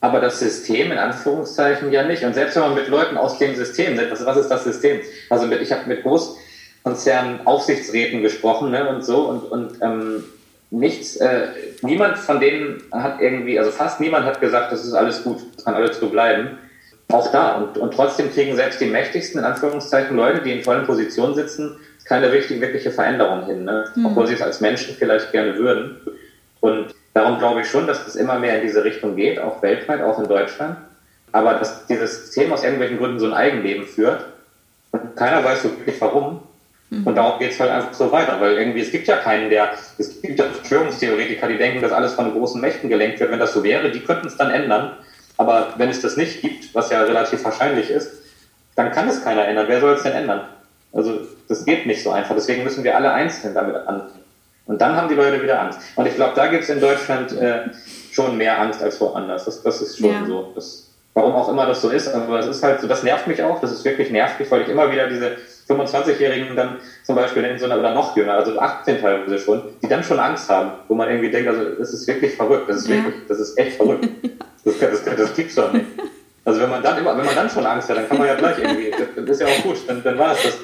[0.01, 2.23] Aber das System in Anführungszeichen ja nicht.
[2.23, 5.01] Und selbst wenn man mit Leuten aus dem System, was, was ist das System?
[5.29, 10.25] Also mit, ich habe mit Großkonzernen, Aufsichtsräten gesprochen ne, und so und, und ähm,
[10.71, 11.49] nichts, äh,
[11.83, 15.65] niemand von denen hat irgendwie, also fast niemand hat gesagt, das ist alles gut, das
[15.65, 16.59] kann alles so bleiben.
[17.11, 17.57] Auch da.
[17.57, 21.77] Und, und trotzdem kriegen selbst die mächtigsten, in Anführungszeichen, Leute, die in vollen Positionen sitzen,
[22.05, 23.85] keine wirklich, wirkliche Veränderung hin, ne?
[23.95, 24.07] Mhm.
[24.07, 25.97] obwohl sie es als Menschen vielleicht gerne würden.
[26.61, 30.03] Und Darum glaube ich schon, dass es immer mehr in diese Richtung geht, auch weltweit,
[30.03, 30.77] auch in Deutschland.
[31.33, 34.25] Aber dass dieses System aus irgendwelchen Gründen so ein Eigenleben führt
[34.93, 36.41] und keiner weiß so wirklich warum.
[36.91, 37.07] Mhm.
[37.07, 39.73] Und darum geht es halt einfach so weiter, weil irgendwie es gibt ja keinen, der,
[39.99, 43.31] es gibt ja Verschwörungstheoretiker, die denken, dass alles von großen Mächten gelenkt wird.
[43.31, 44.93] Wenn das so wäre, die könnten es dann ändern.
[45.37, 48.11] Aber wenn es das nicht gibt, was ja relativ wahrscheinlich ist,
[48.75, 49.67] dann kann es keiner ändern.
[49.69, 50.43] Wer soll es denn ändern?
[50.93, 52.35] Also das geht nicht so einfach.
[52.35, 54.18] Deswegen müssen wir alle einzeln damit anfangen.
[54.69, 55.81] Und dann haben die Leute wieder Angst.
[55.97, 57.71] Und ich glaube, da gibt es in Deutschland äh,
[58.13, 59.47] schon mehr Angst als woanders.
[59.47, 60.27] Das, das ist schon ja.
[60.27, 60.53] so.
[60.55, 63.43] Das, warum auch immer das so ist, aber es ist halt so, das nervt mich
[63.43, 65.37] auch, das ist wirklich nervig, weil ich immer wieder diese
[65.69, 69.89] 25-Jährigen dann zum Beispiel in so einer, oder noch jünger, also 18 teilweise schon, die
[69.89, 72.89] dann schon Angst haben, wo man irgendwie denkt, also das ist wirklich verrückt, das ist
[72.89, 72.97] ja.
[72.97, 74.09] wirklich, das ist echt verrückt.
[74.65, 75.87] Das, das, das, das gibt's doch nicht.
[76.45, 78.35] Also wenn man dann immer, wenn man dann schon Angst hat, dann kann man ja
[78.35, 80.59] gleich irgendwie, das ist ja auch gut, dann, dann war es das.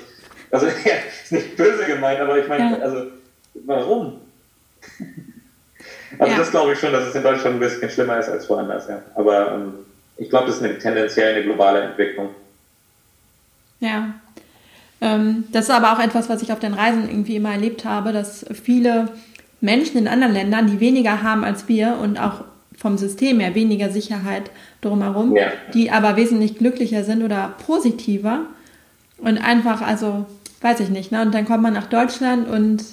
[0.50, 3.06] Also ja, ist nicht böse gemeint, aber ich meine, also
[3.66, 4.20] warum?
[6.18, 6.38] Also ja.
[6.38, 9.02] das glaube ich schon, dass es in Deutschland ein bisschen schlimmer ist als woanders, ja.
[9.14, 9.74] Aber ähm,
[10.16, 12.30] ich glaube, das ist eine tendenziell eine globale Entwicklung.
[13.80, 14.14] Ja.
[15.00, 18.12] Ähm, das ist aber auch etwas, was ich auf den Reisen irgendwie immer erlebt habe,
[18.12, 19.08] dass viele
[19.60, 22.44] Menschen in anderen Ländern, die weniger haben als wir und auch
[22.76, 25.48] vom System her weniger Sicherheit drumherum, ja.
[25.72, 28.40] die aber wesentlich glücklicher sind oder positiver
[29.18, 30.26] und einfach, also
[30.60, 31.22] weiß ich nicht, ne?
[31.22, 32.84] Und dann kommt man nach Deutschland und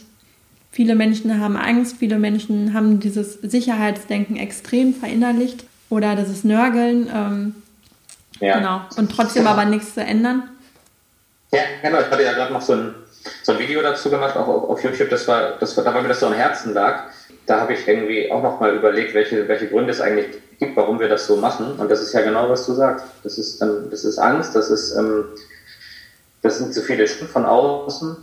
[0.71, 7.09] viele Menschen haben Angst, viele Menschen haben dieses Sicherheitsdenken extrem verinnerlicht oder das ist Nörgeln.
[7.13, 7.55] Ähm,
[8.39, 8.57] ja.
[8.57, 8.81] Genau.
[8.97, 10.49] Und trotzdem aber nichts zu ändern.
[11.51, 11.99] Ja, genau.
[11.99, 12.95] Ich hatte ja gerade noch so ein,
[13.43, 15.09] so ein Video dazu gemacht, auch auf, auf YouTube.
[15.09, 17.03] Das war, das war, da war mir das so am Herzen lag.
[17.45, 20.27] Da habe ich irgendwie auch noch mal überlegt, welche, welche Gründe es eigentlich
[20.59, 21.73] gibt, warum wir das so machen.
[21.77, 23.05] Und das ist ja genau, was du sagst.
[23.23, 25.25] Das ist, ähm, das ist Angst, das ist, ähm,
[26.41, 28.15] das sind zu viele Stimmen von außen.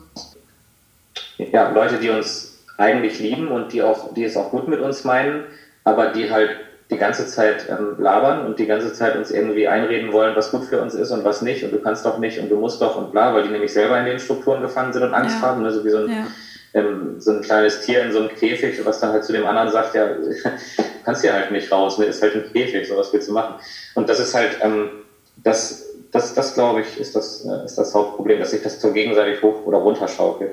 [1.38, 5.04] Ja, Leute, die uns eigentlich lieben und die auch, die es auch gut mit uns
[5.04, 5.44] meinen,
[5.84, 6.50] aber die halt
[6.90, 10.64] die ganze Zeit ähm, labern und die ganze Zeit uns irgendwie einreden wollen, was gut
[10.64, 12.96] für uns ist und was nicht und du kannst doch nicht und du musst doch
[12.96, 15.48] und bla, weil die nämlich selber in den Strukturen gefangen sind und Angst ja.
[15.48, 15.70] haben, ne?
[15.70, 16.26] so wie so ein, ja.
[16.74, 19.70] ähm, so ein kleines Tier in so einem Käfig, was dann halt zu dem anderen
[19.70, 20.34] sagt, ja, du
[21.04, 22.06] kannst hier halt nicht raus, ne?
[22.06, 23.56] ist halt ein Käfig, so was willst du machen.
[23.94, 24.88] Und das ist halt, ähm,
[25.36, 28.92] das, das, das glaube ich, ist das, äh, ist das Hauptproblem, dass sich das so
[28.92, 30.52] gegenseitig hoch oder runter schaukelt.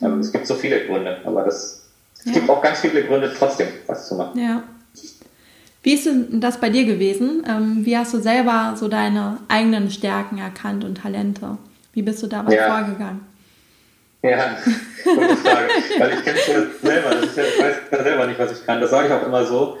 [0.00, 1.86] Ähm, es gibt so viele Gründe, aber das,
[2.18, 2.32] es ja.
[2.32, 4.38] gibt auch ganz viele Gründe, trotzdem was zu machen.
[4.38, 4.62] Ja.
[5.82, 7.44] Wie ist denn das bei dir gewesen?
[7.48, 11.56] Ähm, wie hast du selber so deine eigenen Stärken erkannt und Talente?
[11.92, 12.76] Wie bist du dabei ja.
[12.76, 13.20] vorgegangen?
[14.22, 14.56] Ja,
[15.04, 15.68] gute Frage.
[15.98, 17.14] Weil ich kenne es ja selber.
[17.14, 18.80] Ja, ich weiß ja selber nicht, was ich kann.
[18.80, 19.78] Das sage ich auch immer so.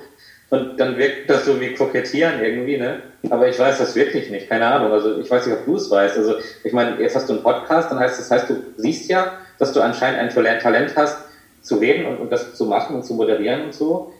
[0.50, 3.02] Und dann wirkt das so wie kokettieren irgendwie, ne?
[3.30, 4.48] Aber ich weiß das wirklich nicht.
[4.48, 4.92] Keine Ahnung.
[4.92, 6.16] Also ich weiß nicht, ob du es weißt.
[6.16, 9.32] Also ich meine, jetzt hast du einen Podcast, dann heißt das heißt, du siehst ja,
[9.58, 10.30] dass du anscheinend ein
[10.60, 11.18] Talent hast,
[11.60, 14.12] zu reden und, und das zu machen und zu moderieren und so.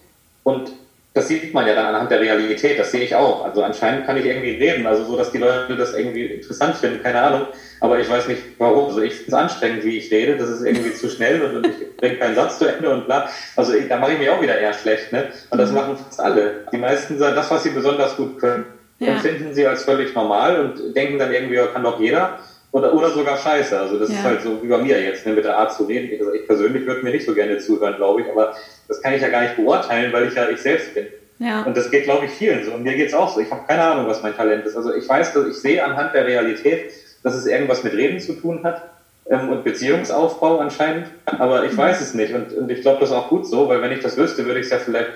[0.42, 0.72] Und
[1.14, 3.44] das sieht man ja dann anhand der Realität, das sehe ich auch.
[3.44, 7.02] Also anscheinend kann ich irgendwie reden, also so, dass die Leute das irgendwie interessant finden,
[7.02, 7.46] keine Ahnung.
[7.80, 8.86] Aber ich weiß nicht warum.
[8.86, 11.96] Also ich finde es anstrengend, wie ich rede, das ist irgendwie zu schnell und, ich
[11.96, 13.28] bringe keinen Satz zu Ende und bla.
[13.56, 15.28] Also ich, da mache ich mich auch wieder eher schlecht, ne?
[15.50, 15.76] Und das mhm.
[15.76, 16.66] machen fast alle.
[16.72, 18.66] Die meisten sagen, das, was sie besonders gut können,
[18.98, 19.08] ja.
[19.12, 22.38] empfinden sie als völlig normal und denken dann irgendwie, kann doch jeder.
[22.70, 23.78] Oder, oder sogar scheiße.
[23.78, 24.16] Also das ja.
[24.16, 26.10] ist halt so wie bei mir jetzt, ne, mit der Art zu reden.
[26.18, 28.54] Also ich persönlich würde mir nicht so gerne zuhören, glaube ich, aber
[28.88, 31.06] das kann ich ja gar nicht beurteilen, weil ich ja ich selbst bin.
[31.38, 31.62] Ja.
[31.62, 32.72] Und das geht, glaube ich, vielen so.
[32.72, 33.40] Und mir geht es auch so.
[33.40, 34.76] Ich habe keine Ahnung, was mein Talent ist.
[34.76, 38.34] Also ich weiß, dass ich sehe anhand der Realität, dass es irgendwas mit Reden zu
[38.34, 38.82] tun hat
[39.30, 41.06] ähm, und Beziehungsaufbau anscheinend.
[41.26, 41.78] Aber ich mhm.
[41.78, 42.34] weiß es nicht.
[42.34, 44.60] Und, und ich glaube, das ist auch gut so, weil wenn ich das wüsste, würde
[44.60, 45.10] ich es ja vielleicht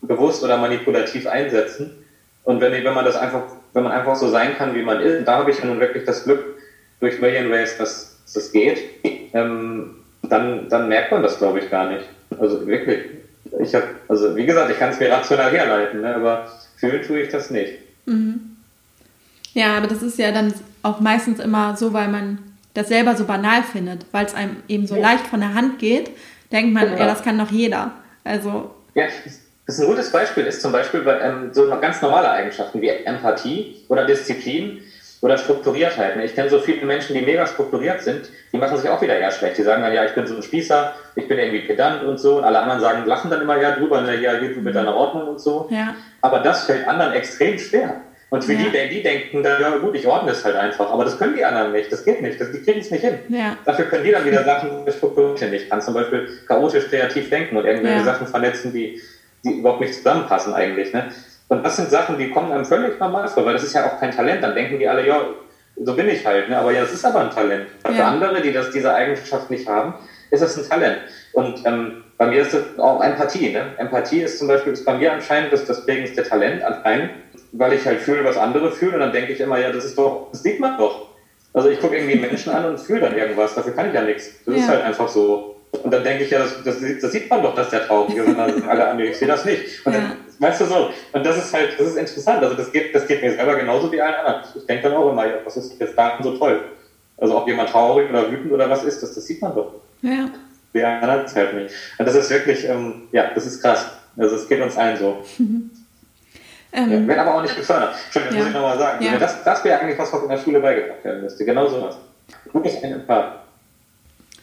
[0.00, 2.04] bewusst oder manipulativ einsetzen.
[2.44, 3.42] Und wenn, wenn man das einfach,
[3.72, 6.04] wenn man einfach so sein kann, wie man ist, da habe ich ja nun wirklich
[6.04, 6.55] das Glück
[7.00, 8.78] durch Million Ways, dass, das geht,
[9.34, 12.04] ähm, dann, dann merkt man das, glaube ich, gar nicht.
[12.38, 13.04] Also wirklich.
[13.60, 17.20] Ich habe, also wie gesagt, ich kann es mir rational herleiten, ne, aber fühlen tue
[17.20, 17.74] ich das nicht.
[18.06, 18.56] Mhm.
[19.54, 22.38] Ja, aber das ist ja dann auch meistens immer so, weil man
[22.74, 25.02] das selber so banal findet, weil es einem eben so ja.
[25.02, 26.10] leicht von der Hand geht,
[26.52, 26.98] denkt man, genau.
[26.98, 27.92] ja, das kann doch jeder.
[28.24, 28.74] Also.
[28.94, 29.06] Ja,
[29.66, 32.88] das ist ein gutes Beispiel, ist zum Beispiel bei, ähm, so ganz normale Eigenschaften wie
[32.88, 34.82] Empathie oder Disziplin
[35.22, 36.16] oder Strukturiertheit.
[36.16, 36.24] Ne?
[36.24, 39.30] Ich kenne so viele Menschen, die mega strukturiert sind, die machen sich auch wieder eher
[39.30, 39.58] schlecht.
[39.58, 42.38] Die sagen dann, ja, ich bin so ein Spießer, ich bin irgendwie pedant und so.
[42.38, 44.94] Und alle anderen sagen, lachen dann immer ja drüber, ne, ja, geht du mit deiner
[44.94, 45.68] Ordnung und so.
[45.70, 45.94] Ja.
[46.20, 48.02] Aber das fällt anderen extrem schwer.
[48.28, 48.64] Und für ja.
[48.64, 50.90] die, die denken dann, ja gut, ich ordne es halt einfach.
[50.90, 53.18] Aber das können die anderen nicht, das geht nicht, das, die kriegen es nicht hin.
[53.28, 53.56] Ja.
[53.64, 55.54] Dafür können die dann wieder Sachen strukturieren.
[55.54, 58.04] Ich kann zum Beispiel chaotisch kreativ denken und irgendwelche ja.
[58.04, 59.00] Sachen vernetzen, die,
[59.44, 60.92] die überhaupt nicht zusammenpassen eigentlich.
[60.92, 61.08] Ne?
[61.48, 64.00] Und das sind Sachen, die kommen einem völlig normal vor, weil das ist ja auch
[64.00, 64.42] kein Talent.
[64.42, 65.20] Dann denken die alle, ja,
[65.82, 66.48] so bin ich halt.
[66.48, 66.58] Ne?
[66.58, 67.66] Aber ja, das ist aber ein Talent.
[67.84, 67.92] Ja.
[67.92, 69.94] Für andere, die das, diese Eigenschaft nicht haben,
[70.30, 70.98] ist das ein Talent.
[71.32, 73.52] Und ähm, bei mir ist das auch Empathie.
[73.52, 73.74] Ne?
[73.76, 77.10] Empathie ist zum Beispiel ist bei mir anscheinend das, das prägendste Talent anscheinend,
[77.52, 78.94] weil ich halt fühle, was andere fühlen.
[78.94, 81.10] Und dann denke ich immer, ja, das ist doch, das sieht man doch.
[81.52, 83.54] Also ich gucke irgendwie Menschen an und fühle dann irgendwas.
[83.54, 84.30] Dafür kann ich ja nichts.
[84.44, 84.60] Das ja.
[84.62, 85.56] ist halt einfach so.
[85.82, 88.26] Und dann denke ich ja, das, das, das, sieht man doch, dass der traurig ist.
[88.26, 89.84] Und dann alle anderen, ich sehe das nicht.
[89.86, 90.90] Und dann Weißt du so?
[91.12, 92.42] Und das ist halt, das ist interessant.
[92.42, 94.42] Also das geht, das geht mir selber genauso wie allen anderen.
[94.54, 96.62] Ich denke dann auch immer, ja, was ist jetzt daran so toll?
[97.18, 99.72] Also ob jemand traurig oder wütend oder was ist, das, das sieht man doch.
[100.02, 100.28] Ja.
[100.74, 101.74] Die anderen es halt nicht.
[101.98, 103.86] Und das ist wirklich, ähm, ja, das ist krass.
[104.16, 105.24] Also es geht uns allen so.
[105.38, 105.70] Mhm.
[106.72, 107.94] Ähm, ja, wird aber auch nicht gefördert.
[108.04, 108.42] Entschuldigung, ja.
[108.42, 109.02] muss ich nochmal sagen.
[109.02, 109.16] Ja.
[109.16, 111.42] Das, das wäre eigentlich was, was in der Schule beigebracht werden müsste.
[111.46, 111.96] Genau so was.
[112.52, 113.45] Gutes Empath.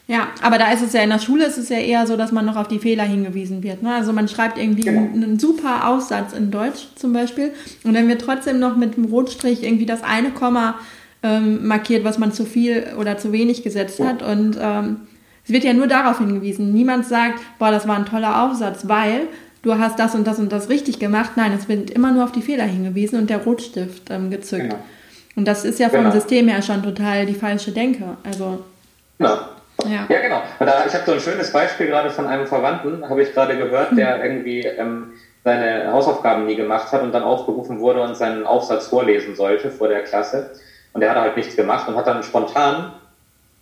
[0.07, 2.33] Ja, aber da ist es ja in der Schule ist es ja eher so, dass
[2.33, 3.83] man noch auf die Fehler hingewiesen wird.
[3.83, 3.93] Ne?
[3.93, 5.01] Also man schreibt irgendwie genau.
[5.01, 7.53] einen, super Aussatz in Deutsch zum Beispiel
[7.85, 10.75] und dann wird trotzdem noch mit dem Rotstrich irgendwie das eine Komma
[11.23, 14.07] ähm, markiert, was man zu viel oder zu wenig gesetzt ja.
[14.07, 14.97] hat und ähm,
[15.45, 16.73] es wird ja nur darauf hingewiesen.
[16.73, 19.27] Niemand sagt, boah, das war ein toller Aufsatz, weil
[19.61, 21.31] du hast das und das und das richtig gemacht.
[21.35, 24.63] Nein, es wird immer nur auf die Fehler hingewiesen und der Rotstift ähm, gezückt.
[24.63, 24.79] Genau.
[25.35, 26.11] Und das ist ja vom genau.
[26.11, 28.17] System her schon total die falsche Denke.
[28.23, 28.63] Also.
[29.17, 29.37] Genau.
[29.85, 30.05] Ja.
[30.09, 30.41] ja, genau.
[30.59, 33.97] Da, ich habe so ein schönes Beispiel gerade von einem Verwandten, habe ich gerade gehört,
[33.97, 38.87] der irgendwie ähm, seine Hausaufgaben nie gemacht hat und dann aufgerufen wurde und seinen Aufsatz
[38.87, 40.51] vorlesen sollte vor der Klasse.
[40.93, 42.93] Und er hat halt nichts gemacht und hat dann spontan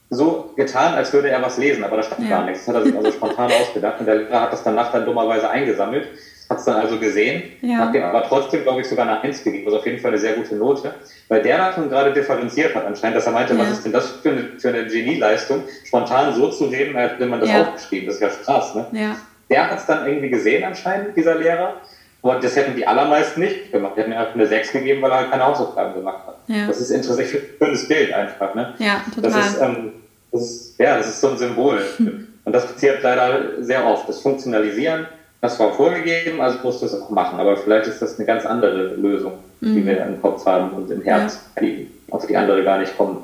[0.10, 2.38] so getan, als würde er was lesen, aber da stand ja.
[2.38, 2.66] gar nichts.
[2.66, 5.06] Das hat er sich also spontan ausgedacht und der Lehrer hat das dann nachts dann
[5.06, 6.08] dummerweise eingesammelt,
[6.52, 7.78] hat es dann also gesehen, ja.
[7.78, 10.20] hat dem aber trotzdem, glaube ich, sogar eine Eins gegeben, also auf jeden Fall eine
[10.20, 10.94] sehr gute Note,
[11.30, 13.60] weil der da schon gerade differenziert hat anscheinend, dass er meinte, ja.
[13.60, 17.30] was ist denn das für eine, für eine Genieleistung, spontan so zu reden, als wenn
[17.30, 18.86] man das aufgeschrieben, das ist ja krass, ne?
[18.92, 19.16] Ja.
[19.50, 21.76] Der hat es dann irgendwie gesehen anscheinend, dieser Lehrer,
[22.22, 23.94] und das hätten die allermeisten nicht gemacht.
[23.98, 26.38] Die hätten einfach eine 6 gegeben, weil er halt keine Hausaufgaben gemacht hat.
[26.48, 26.68] Ja.
[26.68, 28.54] Das ist interessant, ein schönes Bild einfach.
[28.54, 28.76] Ne?
[28.78, 29.32] Ja, total.
[29.32, 29.94] Das ist, ähm,
[30.32, 31.82] das ist, ja, das ist so ein Symbol.
[31.98, 32.28] Hm.
[32.46, 34.08] Und das passiert leider sehr oft.
[34.10, 35.08] Das Funktionalisieren,
[35.42, 37.40] das war vorgegeben, also musst du es auch machen.
[37.40, 39.76] Aber vielleicht ist das eine ganz andere Lösung, mhm.
[39.76, 41.64] die wir im Kopf haben und im Herz, ja.
[41.64, 43.24] die auf die andere gar nicht kommen.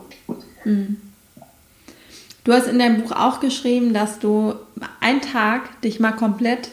[0.65, 0.97] Mhm.
[2.43, 4.55] Du hast in deinem Buch auch geschrieben, dass du
[4.99, 6.69] einen Tag dich mal komplett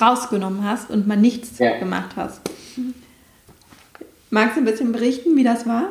[0.00, 1.78] rausgenommen hast und mal nichts ja.
[1.78, 2.40] gemacht hast.
[4.30, 5.88] Magst du ein bisschen berichten, wie das war?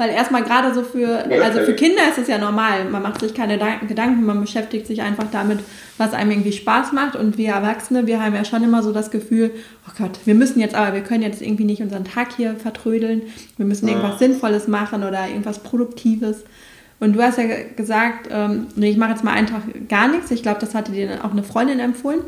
[0.00, 2.86] Weil erstmal gerade so für, also für Kinder ist es ja normal.
[2.86, 5.60] Man macht sich keine Gedanken, man beschäftigt sich einfach damit,
[5.98, 7.16] was einem irgendwie Spaß macht.
[7.16, 9.50] Und wir Erwachsene, wir haben ja schon immer so das Gefühl,
[9.86, 13.22] oh Gott, wir müssen jetzt aber, wir können jetzt irgendwie nicht unseren Tag hier vertrödeln.
[13.58, 16.38] Wir müssen irgendwas Sinnvolles machen oder irgendwas Produktives.
[16.98, 17.44] Und du hast ja
[17.76, 20.30] gesagt, ähm, nee, ich mache jetzt mal einen Tag gar nichts.
[20.30, 22.20] Ich glaube, das hatte dir auch eine Freundin empfohlen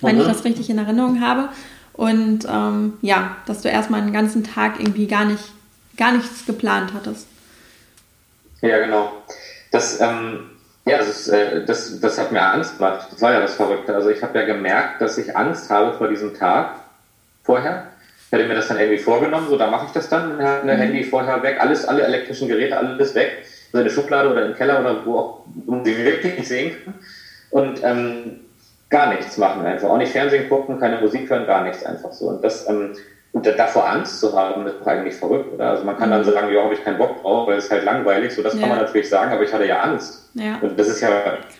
[0.00, 1.48] wenn ich das richtig in Erinnerung habe.
[1.92, 5.42] Und ähm, ja, dass du erstmal einen ganzen Tag irgendwie gar nicht,
[5.96, 7.26] gar nichts geplant hattest.
[8.60, 9.12] Ja, genau.
[9.70, 10.50] Das, ähm,
[10.84, 13.08] ja, das, ist, äh, das, das hat mir Angst gemacht.
[13.10, 13.94] Das war ja das Verrückte.
[13.94, 16.76] Also ich habe ja gemerkt, dass ich Angst habe vor diesem Tag
[17.42, 17.88] vorher.
[18.26, 20.70] Ich hatte mir das dann irgendwie vorgenommen, so da mache ich das dann, ein mhm.
[20.70, 24.54] Handy vorher weg, alles, alle elektrischen Geräte, alles weg, so in der Schublade oder im
[24.54, 26.94] Keller oder wo auch, wo sie wirklich nicht sehen kann.
[27.50, 28.40] Und ähm,
[28.90, 29.88] gar nichts machen einfach.
[29.88, 32.28] Auch nicht Fernsehen gucken, keine Musik hören, gar nichts einfach so.
[32.28, 32.96] Und das, ähm,
[33.36, 35.72] und davor Angst zu haben, ist eigentlich verrückt, oder?
[35.72, 36.30] Also man kann dann mhm.
[36.30, 38.60] sagen, ja, habe ich keinen Bock drauf, weil es halt langweilig, so das ja.
[38.60, 40.30] kann man natürlich sagen, aber ich hatte ja Angst.
[40.32, 40.58] Ja.
[40.62, 41.10] Und das ist ja,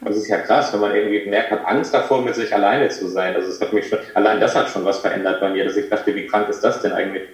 [0.01, 3.09] das ist ja krass, wenn man irgendwie gemerkt hat, Angst davor, mit sich alleine zu
[3.09, 3.35] sein.
[3.35, 5.91] Also es hat mich schon, allein das hat schon was verändert bei mir, dass ich
[5.91, 7.25] dachte, wie krank ist das denn eigentlich?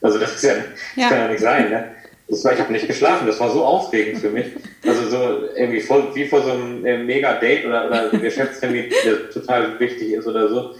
[0.00, 0.64] Also das ist ja, das
[0.96, 1.08] ja.
[1.08, 1.84] kann ja nicht sein, ne?
[2.26, 4.46] Das war, ich habe nicht geschlafen, das war so aufregend für mich.
[4.84, 9.78] Also so irgendwie voll, wie vor so einem äh, Mega-Date oder, oder Geschäftstermin, der total
[9.78, 10.74] wichtig ist oder so.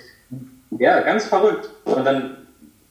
[0.79, 1.69] Ja, ganz verrückt.
[1.85, 2.42] Und dann,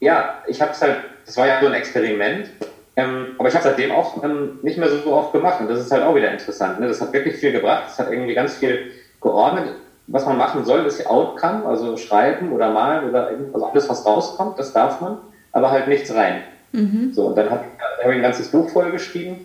[0.02, 2.50] ja, ich habe es halt, das war ja so ein Experiment,
[2.96, 5.92] ähm, aber ich habe seitdem auch ähm, nicht mehr so oft gemacht und das ist
[5.92, 6.80] halt auch wieder interessant.
[6.80, 6.88] Ne?
[6.88, 9.76] Das hat wirklich viel gebracht, das hat irgendwie ganz viel geordnet.
[10.08, 14.58] Was man machen soll, ist Outcome, also schreiben oder malen oder also alles, was rauskommt,
[14.58, 15.18] das darf man,
[15.52, 16.42] aber halt nichts rein.
[16.72, 17.12] Mhm.
[17.12, 19.36] So, und dann habe hab ich ein ganzes Buch vollgeschrieben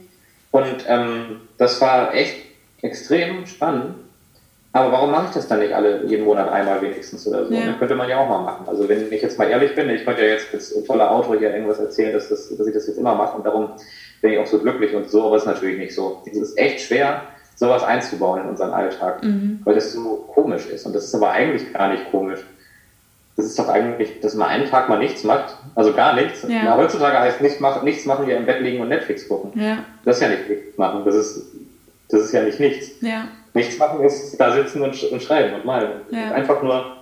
[0.50, 2.36] und ähm, das war echt
[2.82, 3.96] extrem spannend.
[4.80, 7.54] Aber warum mache ich das dann nicht alle jeden Monat einmal wenigstens oder so?
[7.54, 7.68] Ja.
[7.68, 8.68] Das könnte man ja auch mal machen.
[8.68, 11.54] Also wenn ich jetzt mal ehrlich bin, ich könnte ja jetzt als toller Autor hier
[11.54, 13.70] irgendwas erzählen, dass, das, dass ich das jetzt immer mache und darum
[14.22, 16.24] bin ich auch so glücklich und so, aber es ist natürlich nicht so.
[16.26, 17.22] Es ist echt schwer,
[17.56, 19.62] sowas einzubauen in unseren Alltag, mhm.
[19.64, 20.86] weil das so komisch ist.
[20.86, 22.44] Und das ist aber eigentlich gar nicht komisch
[23.38, 26.42] das ist doch eigentlich, dass man einen Tag mal nichts macht, also gar nichts.
[26.42, 26.64] Ja.
[26.66, 29.52] Na, heutzutage heißt nichts machen, nichts machen, ja im Bett liegen und Netflix gucken.
[29.62, 29.86] Ja.
[30.04, 31.46] Das ist ja nicht nichts machen, das ist,
[32.10, 32.90] das ist ja nicht nichts.
[33.02, 33.28] Ja.
[33.58, 36.02] Nichts machen ist da sitzen und, und schreiben und malen.
[36.12, 36.32] Ja.
[36.32, 36.98] Einfach nur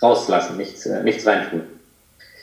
[0.00, 1.62] rauslassen, nichts, äh, nichts reintun.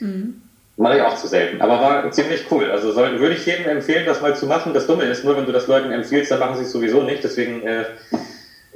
[0.00, 0.42] Mhm.
[0.76, 2.70] Mache ich auch zu selten, aber war ziemlich cool.
[2.70, 4.74] Also soll, würde ich jedem empfehlen, das mal zu machen.
[4.74, 7.24] Das Dumme ist nur, wenn du das Leuten empfiehlst, dann machen sie es sowieso nicht.
[7.24, 7.84] Deswegen äh,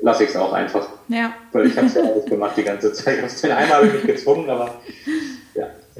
[0.01, 0.89] lasse ich es auch einfach.
[1.09, 1.35] Ja.
[1.53, 3.19] Weil ich habe es ja auch gemacht die ganze Zeit.
[3.27, 4.81] Ich habe einmal mich gezwungen, aber.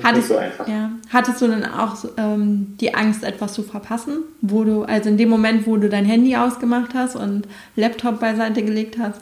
[0.03, 0.91] Hattest, so ja.
[1.13, 4.25] Hattest du denn auch ähm, die Angst, etwas zu verpassen?
[4.41, 8.63] Wo du, also in dem Moment, wo du dein Handy ausgemacht hast und Laptop beiseite
[8.63, 9.21] gelegt hast?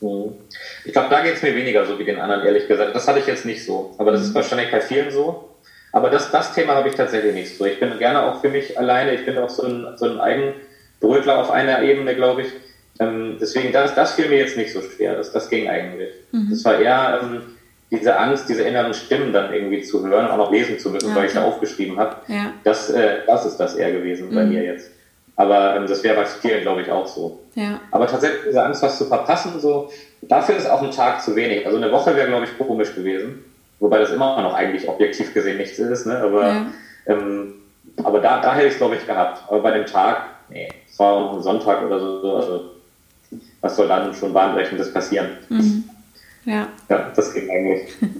[0.00, 0.32] Mhm.
[0.84, 2.94] Ich glaube, da geht es mir weniger so wie den anderen, ehrlich gesagt.
[2.94, 3.94] Das hatte ich jetzt nicht so.
[3.98, 4.34] Aber das ist mhm.
[4.34, 5.48] wahrscheinlich bei vielen so.
[5.92, 7.64] Aber das, das Thema habe ich tatsächlich nicht so.
[7.64, 9.14] Ich bin gerne auch für mich alleine.
[9.14, 12.48] Ich bin auch so ein, so ein Eigenbrötler auf einer Ebene, glaube ich.
[12.98, 15.16] Ähm, deswegen, das, das fiel mir jetzt nicht so schwer.
[15.16, 16.10] Das, das ging eigentlich.
[16.32, 16.48] Mhm.
[16.50, 17.42] Das war eher ähm,
[17.92, 21.14] diese Angst, diese inneren Stimmen dann irgendwie zu hören, auch noch lesen zu müssen, ja,
[21.14, 22.16] weil ich da aufgeschrieben habe.
[22.26, 22.54] Ja.
[22.64, 24.34] Das, äh, das ist das eher gewesen mhm.
[24.34, 24.90] bei mir jetzt.
[25.36, 27.40] Aber ähm, das wäre bei vielen, glaube ich, auch so.
[27.54, 27.80] Ja.
[27.90, 29.90] Aber tatsächlich diese Angst, was zu verpassen, so,
[30.22, 31.66] dafür ist auch ein Tag zu wenig.
[31.66, 33.44] Also eine Woche wäre, glaube ich, komisch gewesen.
[33.78, 36.16] Wobei das immer noch eigentlich objektiv gesehen nichts ist, ne?
[36.18, 36.66] Aber, ja.
[37.06, 37.54] ähm,
[38.02, 39.42] aber da, da hätte ich es, glaube ich, gehabt.
[39.48, 42.60] Aber bei dem Tag, nee, es war auch ein Sonntag oder so, also
[43.60, 45.30] was soll dann schon Bahnbrechendes passieren?
[45.48, 45.84] Mhm.
[46.44, 46.68] Ja.
[46.88, 47.82] Ja, das ging eigentlich.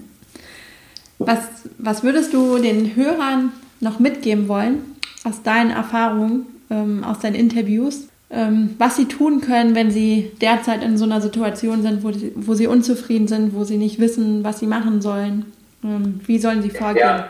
[1.19, 1.39] Was,
[1.77, 8.07] was würdest du den Hörern noch mitgeben wollen aus deinen Erfahrungen, ähm, aus deinen Interviews,
[8.29, 12.33] ähm, was sie tun können, wenn sie derzeit in so einer Situation sind, wo, die,
[12.35, 15.45] wo sie unzufrieden sind, wo sie nicht wissen, was sie machen sollen?
[15.83, 17.07] Ähm, wie sollen sie vorgehen?
[17.07, 17.29] Ja.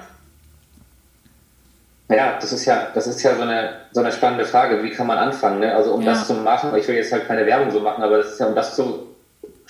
[2.09, 4.83] Ja, das ist ja, das ist ja so eine, so eine spannende Frage.
[4.83, 5.59] Wie kann man anfangen?
[5.59, 5.73] Ne?
[5.73, 6.11] Also um ja.
[6.11, 8.47] das zu machen, ich will jetzt halt keine Werbung so machen, aber das ist ja,
[8.47, 9.12] um das zu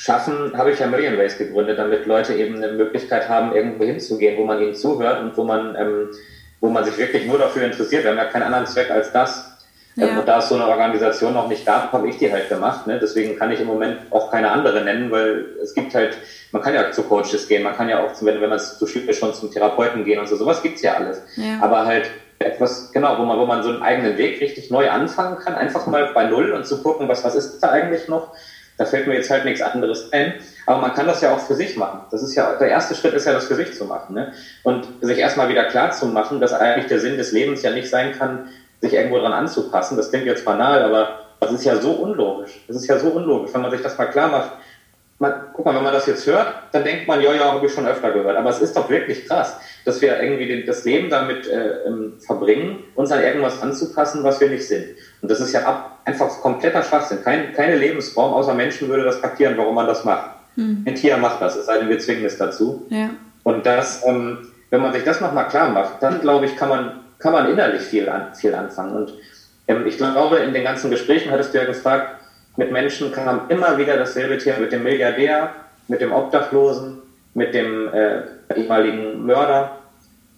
[0.03, 4.37] schaffen, habe ich ja Million Ways gegründet, damit Leute eben eine Möglichkeit haben, irgendwo hinzugehen,
[4.37, 6.09] wo man ihnen zuhört und wo man, ähm,
[6.59, 8.03] wo man sich wirklich nur dafür interessiert.
[8.03, 9.49] Wir haben ja keinen anderen Zweck als das.
[9.95, 10.07] Ja.
[10.07, 12.85] Ähm, und da es so eine Organisation noch nicht gab, habe ich die halt gemacht.
[12.85, 12.99] Ne?
[13.01, 16.17] Deswegen kann ich im Moment auch keine andere nennen, weil es gibt halt,
[16.51, 19.17] man kann ja zu Coaches gehen, man kann ja auch, wenn, wenn man zu ist,
[19.17, 21.21] schon zum Therapeuten gehen und so, sowas gibt's ja alles.
[21.37, 21.61] Ja.
[21.61, 25.37] Aber halt etwas, genau, wo man, wo man so einen eigenen Weg richtig neu anfangen
[25.37, 28.33] kann, einfach mal bei Null und zu gucken, was, was ist da eigentlich noch
[28.77, 30.33] da fällt mir jetzt halt nichts anderes ein.
[30.65, 32.01] Aber man kann das ja auch für sich machen.
[32.11, 34.15] Das ist ja, der erste Schritt ist ja, das für sich zu machen.
[34.15, 34.33] Ne?
[34.63, 37.89] Und sich erstmal wieder klar zu machen, dass eigentlich der Sinn des Lebens ja nicht
[37.89, 38.47] sein kann,
[38.81, 39.97] sich irgendwo dran anzupassen.
[39.97, 42.63] Das klingt jetzt banal, aber das ist ja so unlogisch.
[42.67, 44.51] Das ist ja so unlogisch, wenn man sich das mal klar macht
[45.23, 47.73] man, guck mal, wenn man das jetzt hört, dann denkt man, ja, ja, habe ich
[47.73, 48.35] schon öfter gehört.
[48.37, 52.19] Aber es ist doch wirklich krass, dass wir irgendwie den, das Leben damit äh, ähm,
[52.19, 54.85] verbringen, uns an irgendwas anzupassen, was wir nicht sind.
[55.21, 57.23] Und das ist ja ab, einfach kompletter Schwachsinn.
[57.23, 60.31] Kein, keine Lebensform außer Menschen würde das kapieren, warum man das macht.
[60.55, 60.83] Hm.
[60.85, 62.85] Ein Tier macht das, es sei denn, wir zwingen es dazu.
[62.89, 63.09] Ja.
[63.43, 66.99] Und das, ähm, wenn man sich das nochmal klar macht, dann glaube ich, kann man,
[67.19, 68.95] kann man innerlich viel, an, viel anfangen.
[68.95, 69.13] Und
[69.67, 72.19] ähm, ich glaube, in den ganzen Gesprächen hattest du ja gefragt,
[72.55, 75.49] mit Menschen kam immer wieder dasselbe Thema mit dem Milliardär,
[75.87, 77.01] mit dem Obdachlosen,
[77.33, 78.21] mit dem äh,
[78.55, 79.77] ehemaligen Mörder,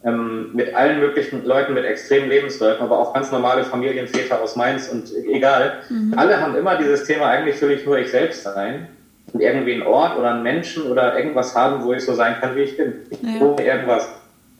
[0.05, 4.87] ähm, mit allen möglichen Leuten mit extremen Lebensläufen, aber auch ganz normale Familienväter aus Mainz
[4.87, 5.79] und egal.
[5.89, 6.13] Mhm.
[6.15, 8.87] Alle haben immer dieses Thema, eigentlich will ich nur ich selbst sein
[9.33, 12.55] und irgendwie einen Ort oder einen Menschen oder irgendwas haben, wo ich so sein kann,
[12.55, 12.93] wie ich bin.
[13.21, 13.41] Ja.
[13.41, 14.07] Ohne irgendwas.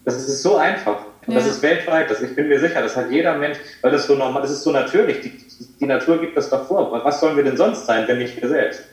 [0.04, 0.98] Das ist so einfach.
[1.28, 1.36] Ja.
[1.36, 4.14] das ist weltweit, das, ich bin mir sicher, das hat jeder Mensch, weil das so
[4.14, 5.22] normal, das ist so natürlich.
[5.22, 5.32] Die,
[5.80, 6.92] die Natur gibt das doch vor.
[7.04, 8.84] Was sollen wir denn sonst sein, wenn nicht wir selbst?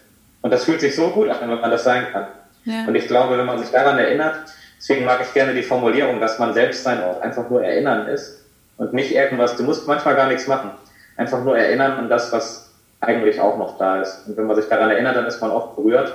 [0.41, 2.27] Und das fühlt sich so gut an, wenn man das sein kann.
[2.65, 2.85] Ja.
[2.87, 4.37] Und ich glaube, wenn man sich daran erinnert,
[4.83, 8.42] deswegen mag ich gerne die Formulierung, dass man selbst sein Ort einfach nur erinnern ist
[8.77, 10.71] und nicht irgendwas, du musst manchmal gar nichts machen.
[11.16, 14.27] Einfach nur erinnern an das, was eigentlich auch noch da ist.
[14.27, 16.12] Und wenn man sich daran erinnert, dann ist man oft berührt.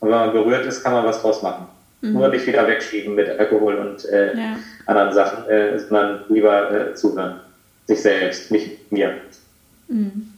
[0.00, 1.66] Und wenn man berührt ist, kann man was draus machen.
[2.00, 2.12] Mhm.
[2.12, 4.56] Nur nicht wieder wegschieben mit Alkohol und äh, ja.
[4.86, 7.40] anderen Sachen, äh, sondern lieber äh, zuhören.
[7.86, 9.14] Sich selbst, nicht mir.
[9.88, 10.32] Mhm.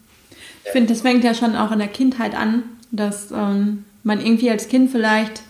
[0.65, 4.51] Ich finde, das fängt ja schon auch in der Kindheit an, dass ähm, man irgendwie
[4.51, 5.43] als Kind vielleicht,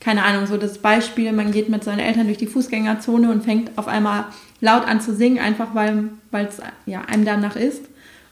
[0.00, 3.76] keine Ahnung, so das Beispiel, man geht mit seinen Eltern durch die Fußgängerzone und fängt
[3.76, 4.26] auf einmal
[4.60, 7.82] laut an zu singen, einfach weil es ja, einem danach ist.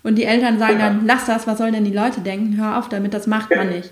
[0.03, 0.91] Und die Eltern sagen ja.
[0.91, 2.59] dann, lass das, was sollen denn die Leute denken?
[2.59, 3.91] Hör auf damit, das macht man nicht.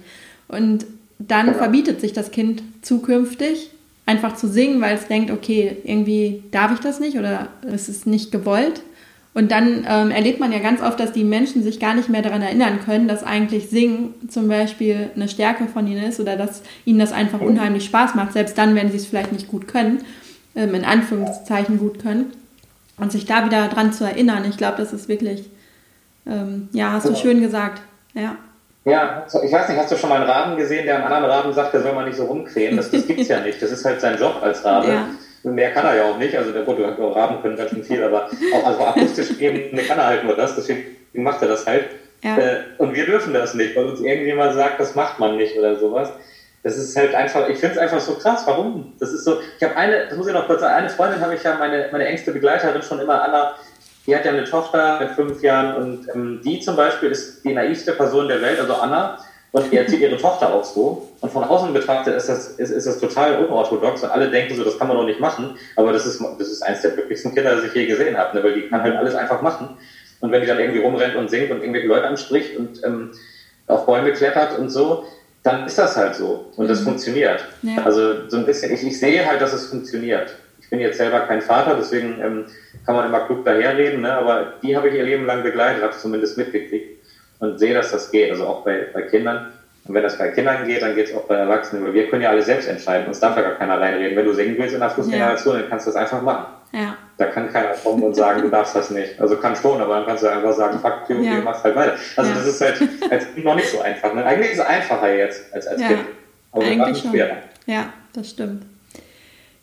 [0.48, 0.85] Und
[1.18, 1.54] dann ja.
[1.54, 3.70] verbietet sich das Kind zukünftig
[4.04, 8.06] einfach zu singen, weil es denkt, okay, irgendwie darf ich das nicht oder es ist
[8.06, 8.82] nicht gewollt.
[9.35, 12.21] Und dann ähm, erlebt man ja ganz oft, dass die Menschen sich gar nicht mehr
[12.21, 16.62] daran erinnern können, dass eigentlich Singen zum Beispiel eine Stärke von ihnen ist oder dass
[16.85, 20.05] ihnen das einfach unheimlich Spaß macht, selbst dann, wenn sie es vielleicht nicht gut können,
[20.55, 22.33] ähm, in Anführungszeichen gut können.
[22.99, 25.49] Und sich da wieder dran zu erinnern, ich glaube, das ist wirklich,
[26.27, 27.81] ähm, ja, hast du schön gesagt.
[28.12, 28.37] Ja.
[28.85, 31.53] Ja, ich weiß nicht, hast du schon mal einen Raben gesehen, der einem anderen Raben
[31.53, 32.77] sagt, der soll man nicht so rumkrähen?
[32.77, 33.62] Das, das gibt's ja nicht.
[33.62, 34.88] Das ist halt sein Job als Rabe.
[34.88, 35.07] Ja.
[35.44, 36.37] Mehr kann er ja auch nicht.
[36.37, 40.07] Also der Foto Raben können ganz schön viel, aber auch also akustisch eben kann er
[40.07, 40.55] halt nur das.
[40.55, 41.87] Deswegen macht er das halt.
[42.22, 42.38] Ja.
[42.38, 45.76] Äh, und wir dürfen das nicht, weil uns irgendjemand sagt, das macht man nicht oder
[45.76, 46.12] sowas.
[46.62, 48.44] Das ist halt einfach, ich finde es einfach so krass.
[48.46, 48.92] Warum?
[49.00, 51.35] Das ist so, ich habe eine, das muss ich noch kurz sagen, eine Freundin habe
[51.35, 53.57] ich ja, meine, meine engste Begleiterin schon immer, Anna,
[54.07, 57.52] die hat ja eine Tochter mit fünf Jahren und ähm, die zum Beispiel ist die
[57.52, 59.18] naivste Person der Welt, also Anna,
[59.52, 61.10] und die erzieht ihre Tochter auch so.
[61.20, 64.64] Und von außen betrachtet ist das, ist, ist das total unorthodox und alle denken so,
[64.64, 65.56] das kann man doch nicht machen.
[65.76, 68.42] Aber das ist, das ist eins der glücklichsten Kinder, das ich je gesehen habe, ne?
[68.42, 69.76] weil die kann halt alles einfach machen.
[70.20, 73.12] Und wenn die dann irgendwie rumrennt und singt und irgendwelche Leute anspricht und ähm,
[73.66, 75.05] auf Bäume klettert und so,
[75.42, 76.50] dann ist das halt so.
[76.57, 76.84] Und das mhm.
[76.84, 77.44] funktioniert.
[77.61, 77.84] Ja.
[77.84, 80.34] Also so ein bisschen, ich, ich sehe halt, dass es funktioniert.
[80.62, 82.46] Ich bin jetzt selber kein Vater, deswegen ähm,
[82.86, 84.14] kann man immer klug daherreden, ne?
[84.14, 87.01] aber die habe ich ihr Leben lang begleitet, habe zumindest mitgekriegt
[87.43, 88.30] und sehe, dass das geht.
[88.30, 89.53] Also auch bei, bei Kindern.
[89.84, 91.84] Und wenn das bei Kindern geht, dann geht es auch bei Erwachsenen.
[91.84, 93.09] Weil wir können ja alle selbst entscheiden.
[93.09, 94.16] Uns darf ja gar keiner reinreden.
[94.16, 95.61] Wenn du singen willst in der Fußgängerzone, ja.
[95.62, 96.47] dann kannst du das einfach machen.
[96.70, 96.97] Ja.
[97.18, 99.20] Da kann keiner kommen und sagen, du darfst das nicht.
[99.20, 101.36] Also kann schon, aber dann kannst du einfach sagen, fuck you, ja.
[101.36, 101.97] du machst halt weiter.
[102.16, 102.36] Also ja.
[102.36, 102.80] das ist halt
[103.11, 104.14] als Kind noch nicht so einfach.
[104.14, 104.24] Ne?
[104.24, 105.88] Eigentlich ist es einfacher jetzt als als ja.
[105.88, 106.01] Kind.
[106.53, 107.11] Aber Eigentlich schon.
[107.11, 107.36] Schwerer.
[107.66, 108.64] Ja, das stimmt.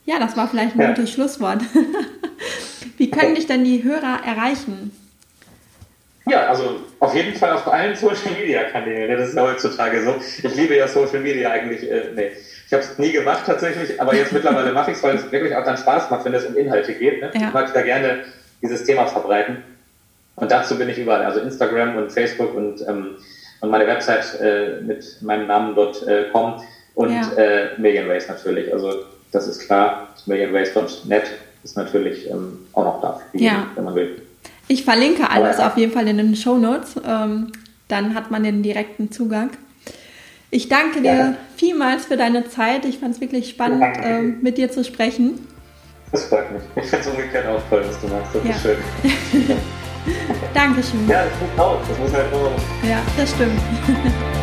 [0.05, 1.61] Ja, das war vielleicht ein gutes Schlusswort.
[2.97, 4.91] Wie können dich denn die Hörer erreichen?
[6.29, 9.17] Ja, also Auf jeden Fall auf allen Social Media Kanälen.
[9.17, 10.15] Das ist ja heutzutage so.
[10.47, 11.89] Ich liebe ja Social Media eigentlich.
[11.89, 12.31] Äh, nee.
[12.67, 15.55] Ich habe es nie gemacht tatsächlich, aber jetzt mittlerweile mache ich es, weil es wirklich
[15.55, 17.21] auch dann Spaß macht, wenn es um Inhalte geht.
[17.21, 17.31] Ne?
[17.33, 17.47] Ja.
[17.47, 18.25] Ich mag da gerne
[18.61, 19.63] dieses Thema verbreiten.
[20.35, 21.23] Und dazu bin ich überall.
[21.23, 23.17] Also Instagram und Facebook und, ähm,
[23.61, 26.61] und meine Website äh, mit meinem Namen dort äh, kommen.
[26.95, 27.31] Und ja.
[27.37, 28.71] äh, Million Ways natürlich.
[28.73, 30.09] Also das ist klar.
[30.25, 31.23] Millionways.net
[31.63, 33.67] ist natürlich ähm, auch noch da, ja.
[33.75, 34.21] wenn man will.
[34.71, 36.95] Ich verlinke alles auf jeden Fall in den Show Notes.
[37.03, 37.51] Ähm,
[37.87, 39.49] dann hat man den direkten Zugang.
[40.51, 41.33] Ich danke dir ja.
[41.57, 42.85] vielmals für deine Zeit.
[42.85, 45.39] Ich fand es wirklich spannend, ja, ähm, mit dir zu sprechen.
[46.11, 46.61] Das freut mich.
[46.75, 48.35] Ich finde es umgekehrt auch toll, was du machst.
[48.35, 48.51] Das ja.
[48.51, 49.57] ist schön.
[50.53, 51.07] Dankeschön.
[51.07, 51.79] Ja, das muss auch.
[51.87, 52.51] Das muss halt nur.
[52.87, 53.59] Ja, das stimmt.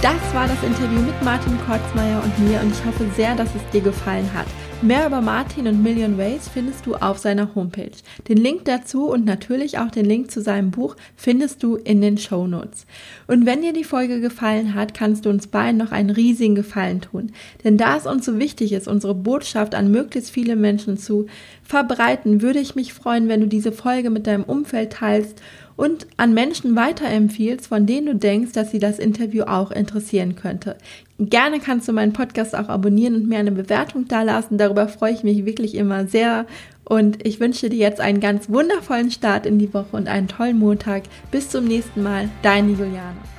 [0.00, 3.70] Das war das Interview mit Martin Kotzmeier und mir und ich hoffe sehr, dass es
[3.72, 4.46] dir gefallen hat.
[4.80, 7.90] Mehr über Martin und Million Ways findest du auf seiner Homepage.
[8.28, 12.16] Den Link dazu und natürlich auch den Link zu seinem Buch findest du in den
[12.16, 12.86] Show Notes.
[13.26, 17.00] Und wenn dir die Folge gefallen hat, kannst du uns beiden noch einen riesigen Gefallen
[17.00, 17.32] tun.
[17.64, 21.26] Denn da es uns so wichtig ist, unsere Botschaft an möglichst viele Menschen zu
[21.64, 25.42] verbreiten, würde ich mich freuen, wenn du diese Folge mit deinem Umfeld teilst
[25.78, 30.76] und an Menschen weiterempfiehlst, von denen du denkst, dass sie das Interview auch interessieren könnte.
[31.20, 34.58] Gerne kannst du meinen Podcast auch abonnieren und mir eine Bewertung dalassen.
[34.58, 36.46] Darüber freue ich mich wirklich immer sehr.
[36.84, 40.58] Und ich wünsche dir jetzt einen ganz wundervollen Start in die Woche und einen tollen
[40.58, 41.04] Montag.
[41.30, 43.37] Bis zum nächsten Mal, deine Juliane.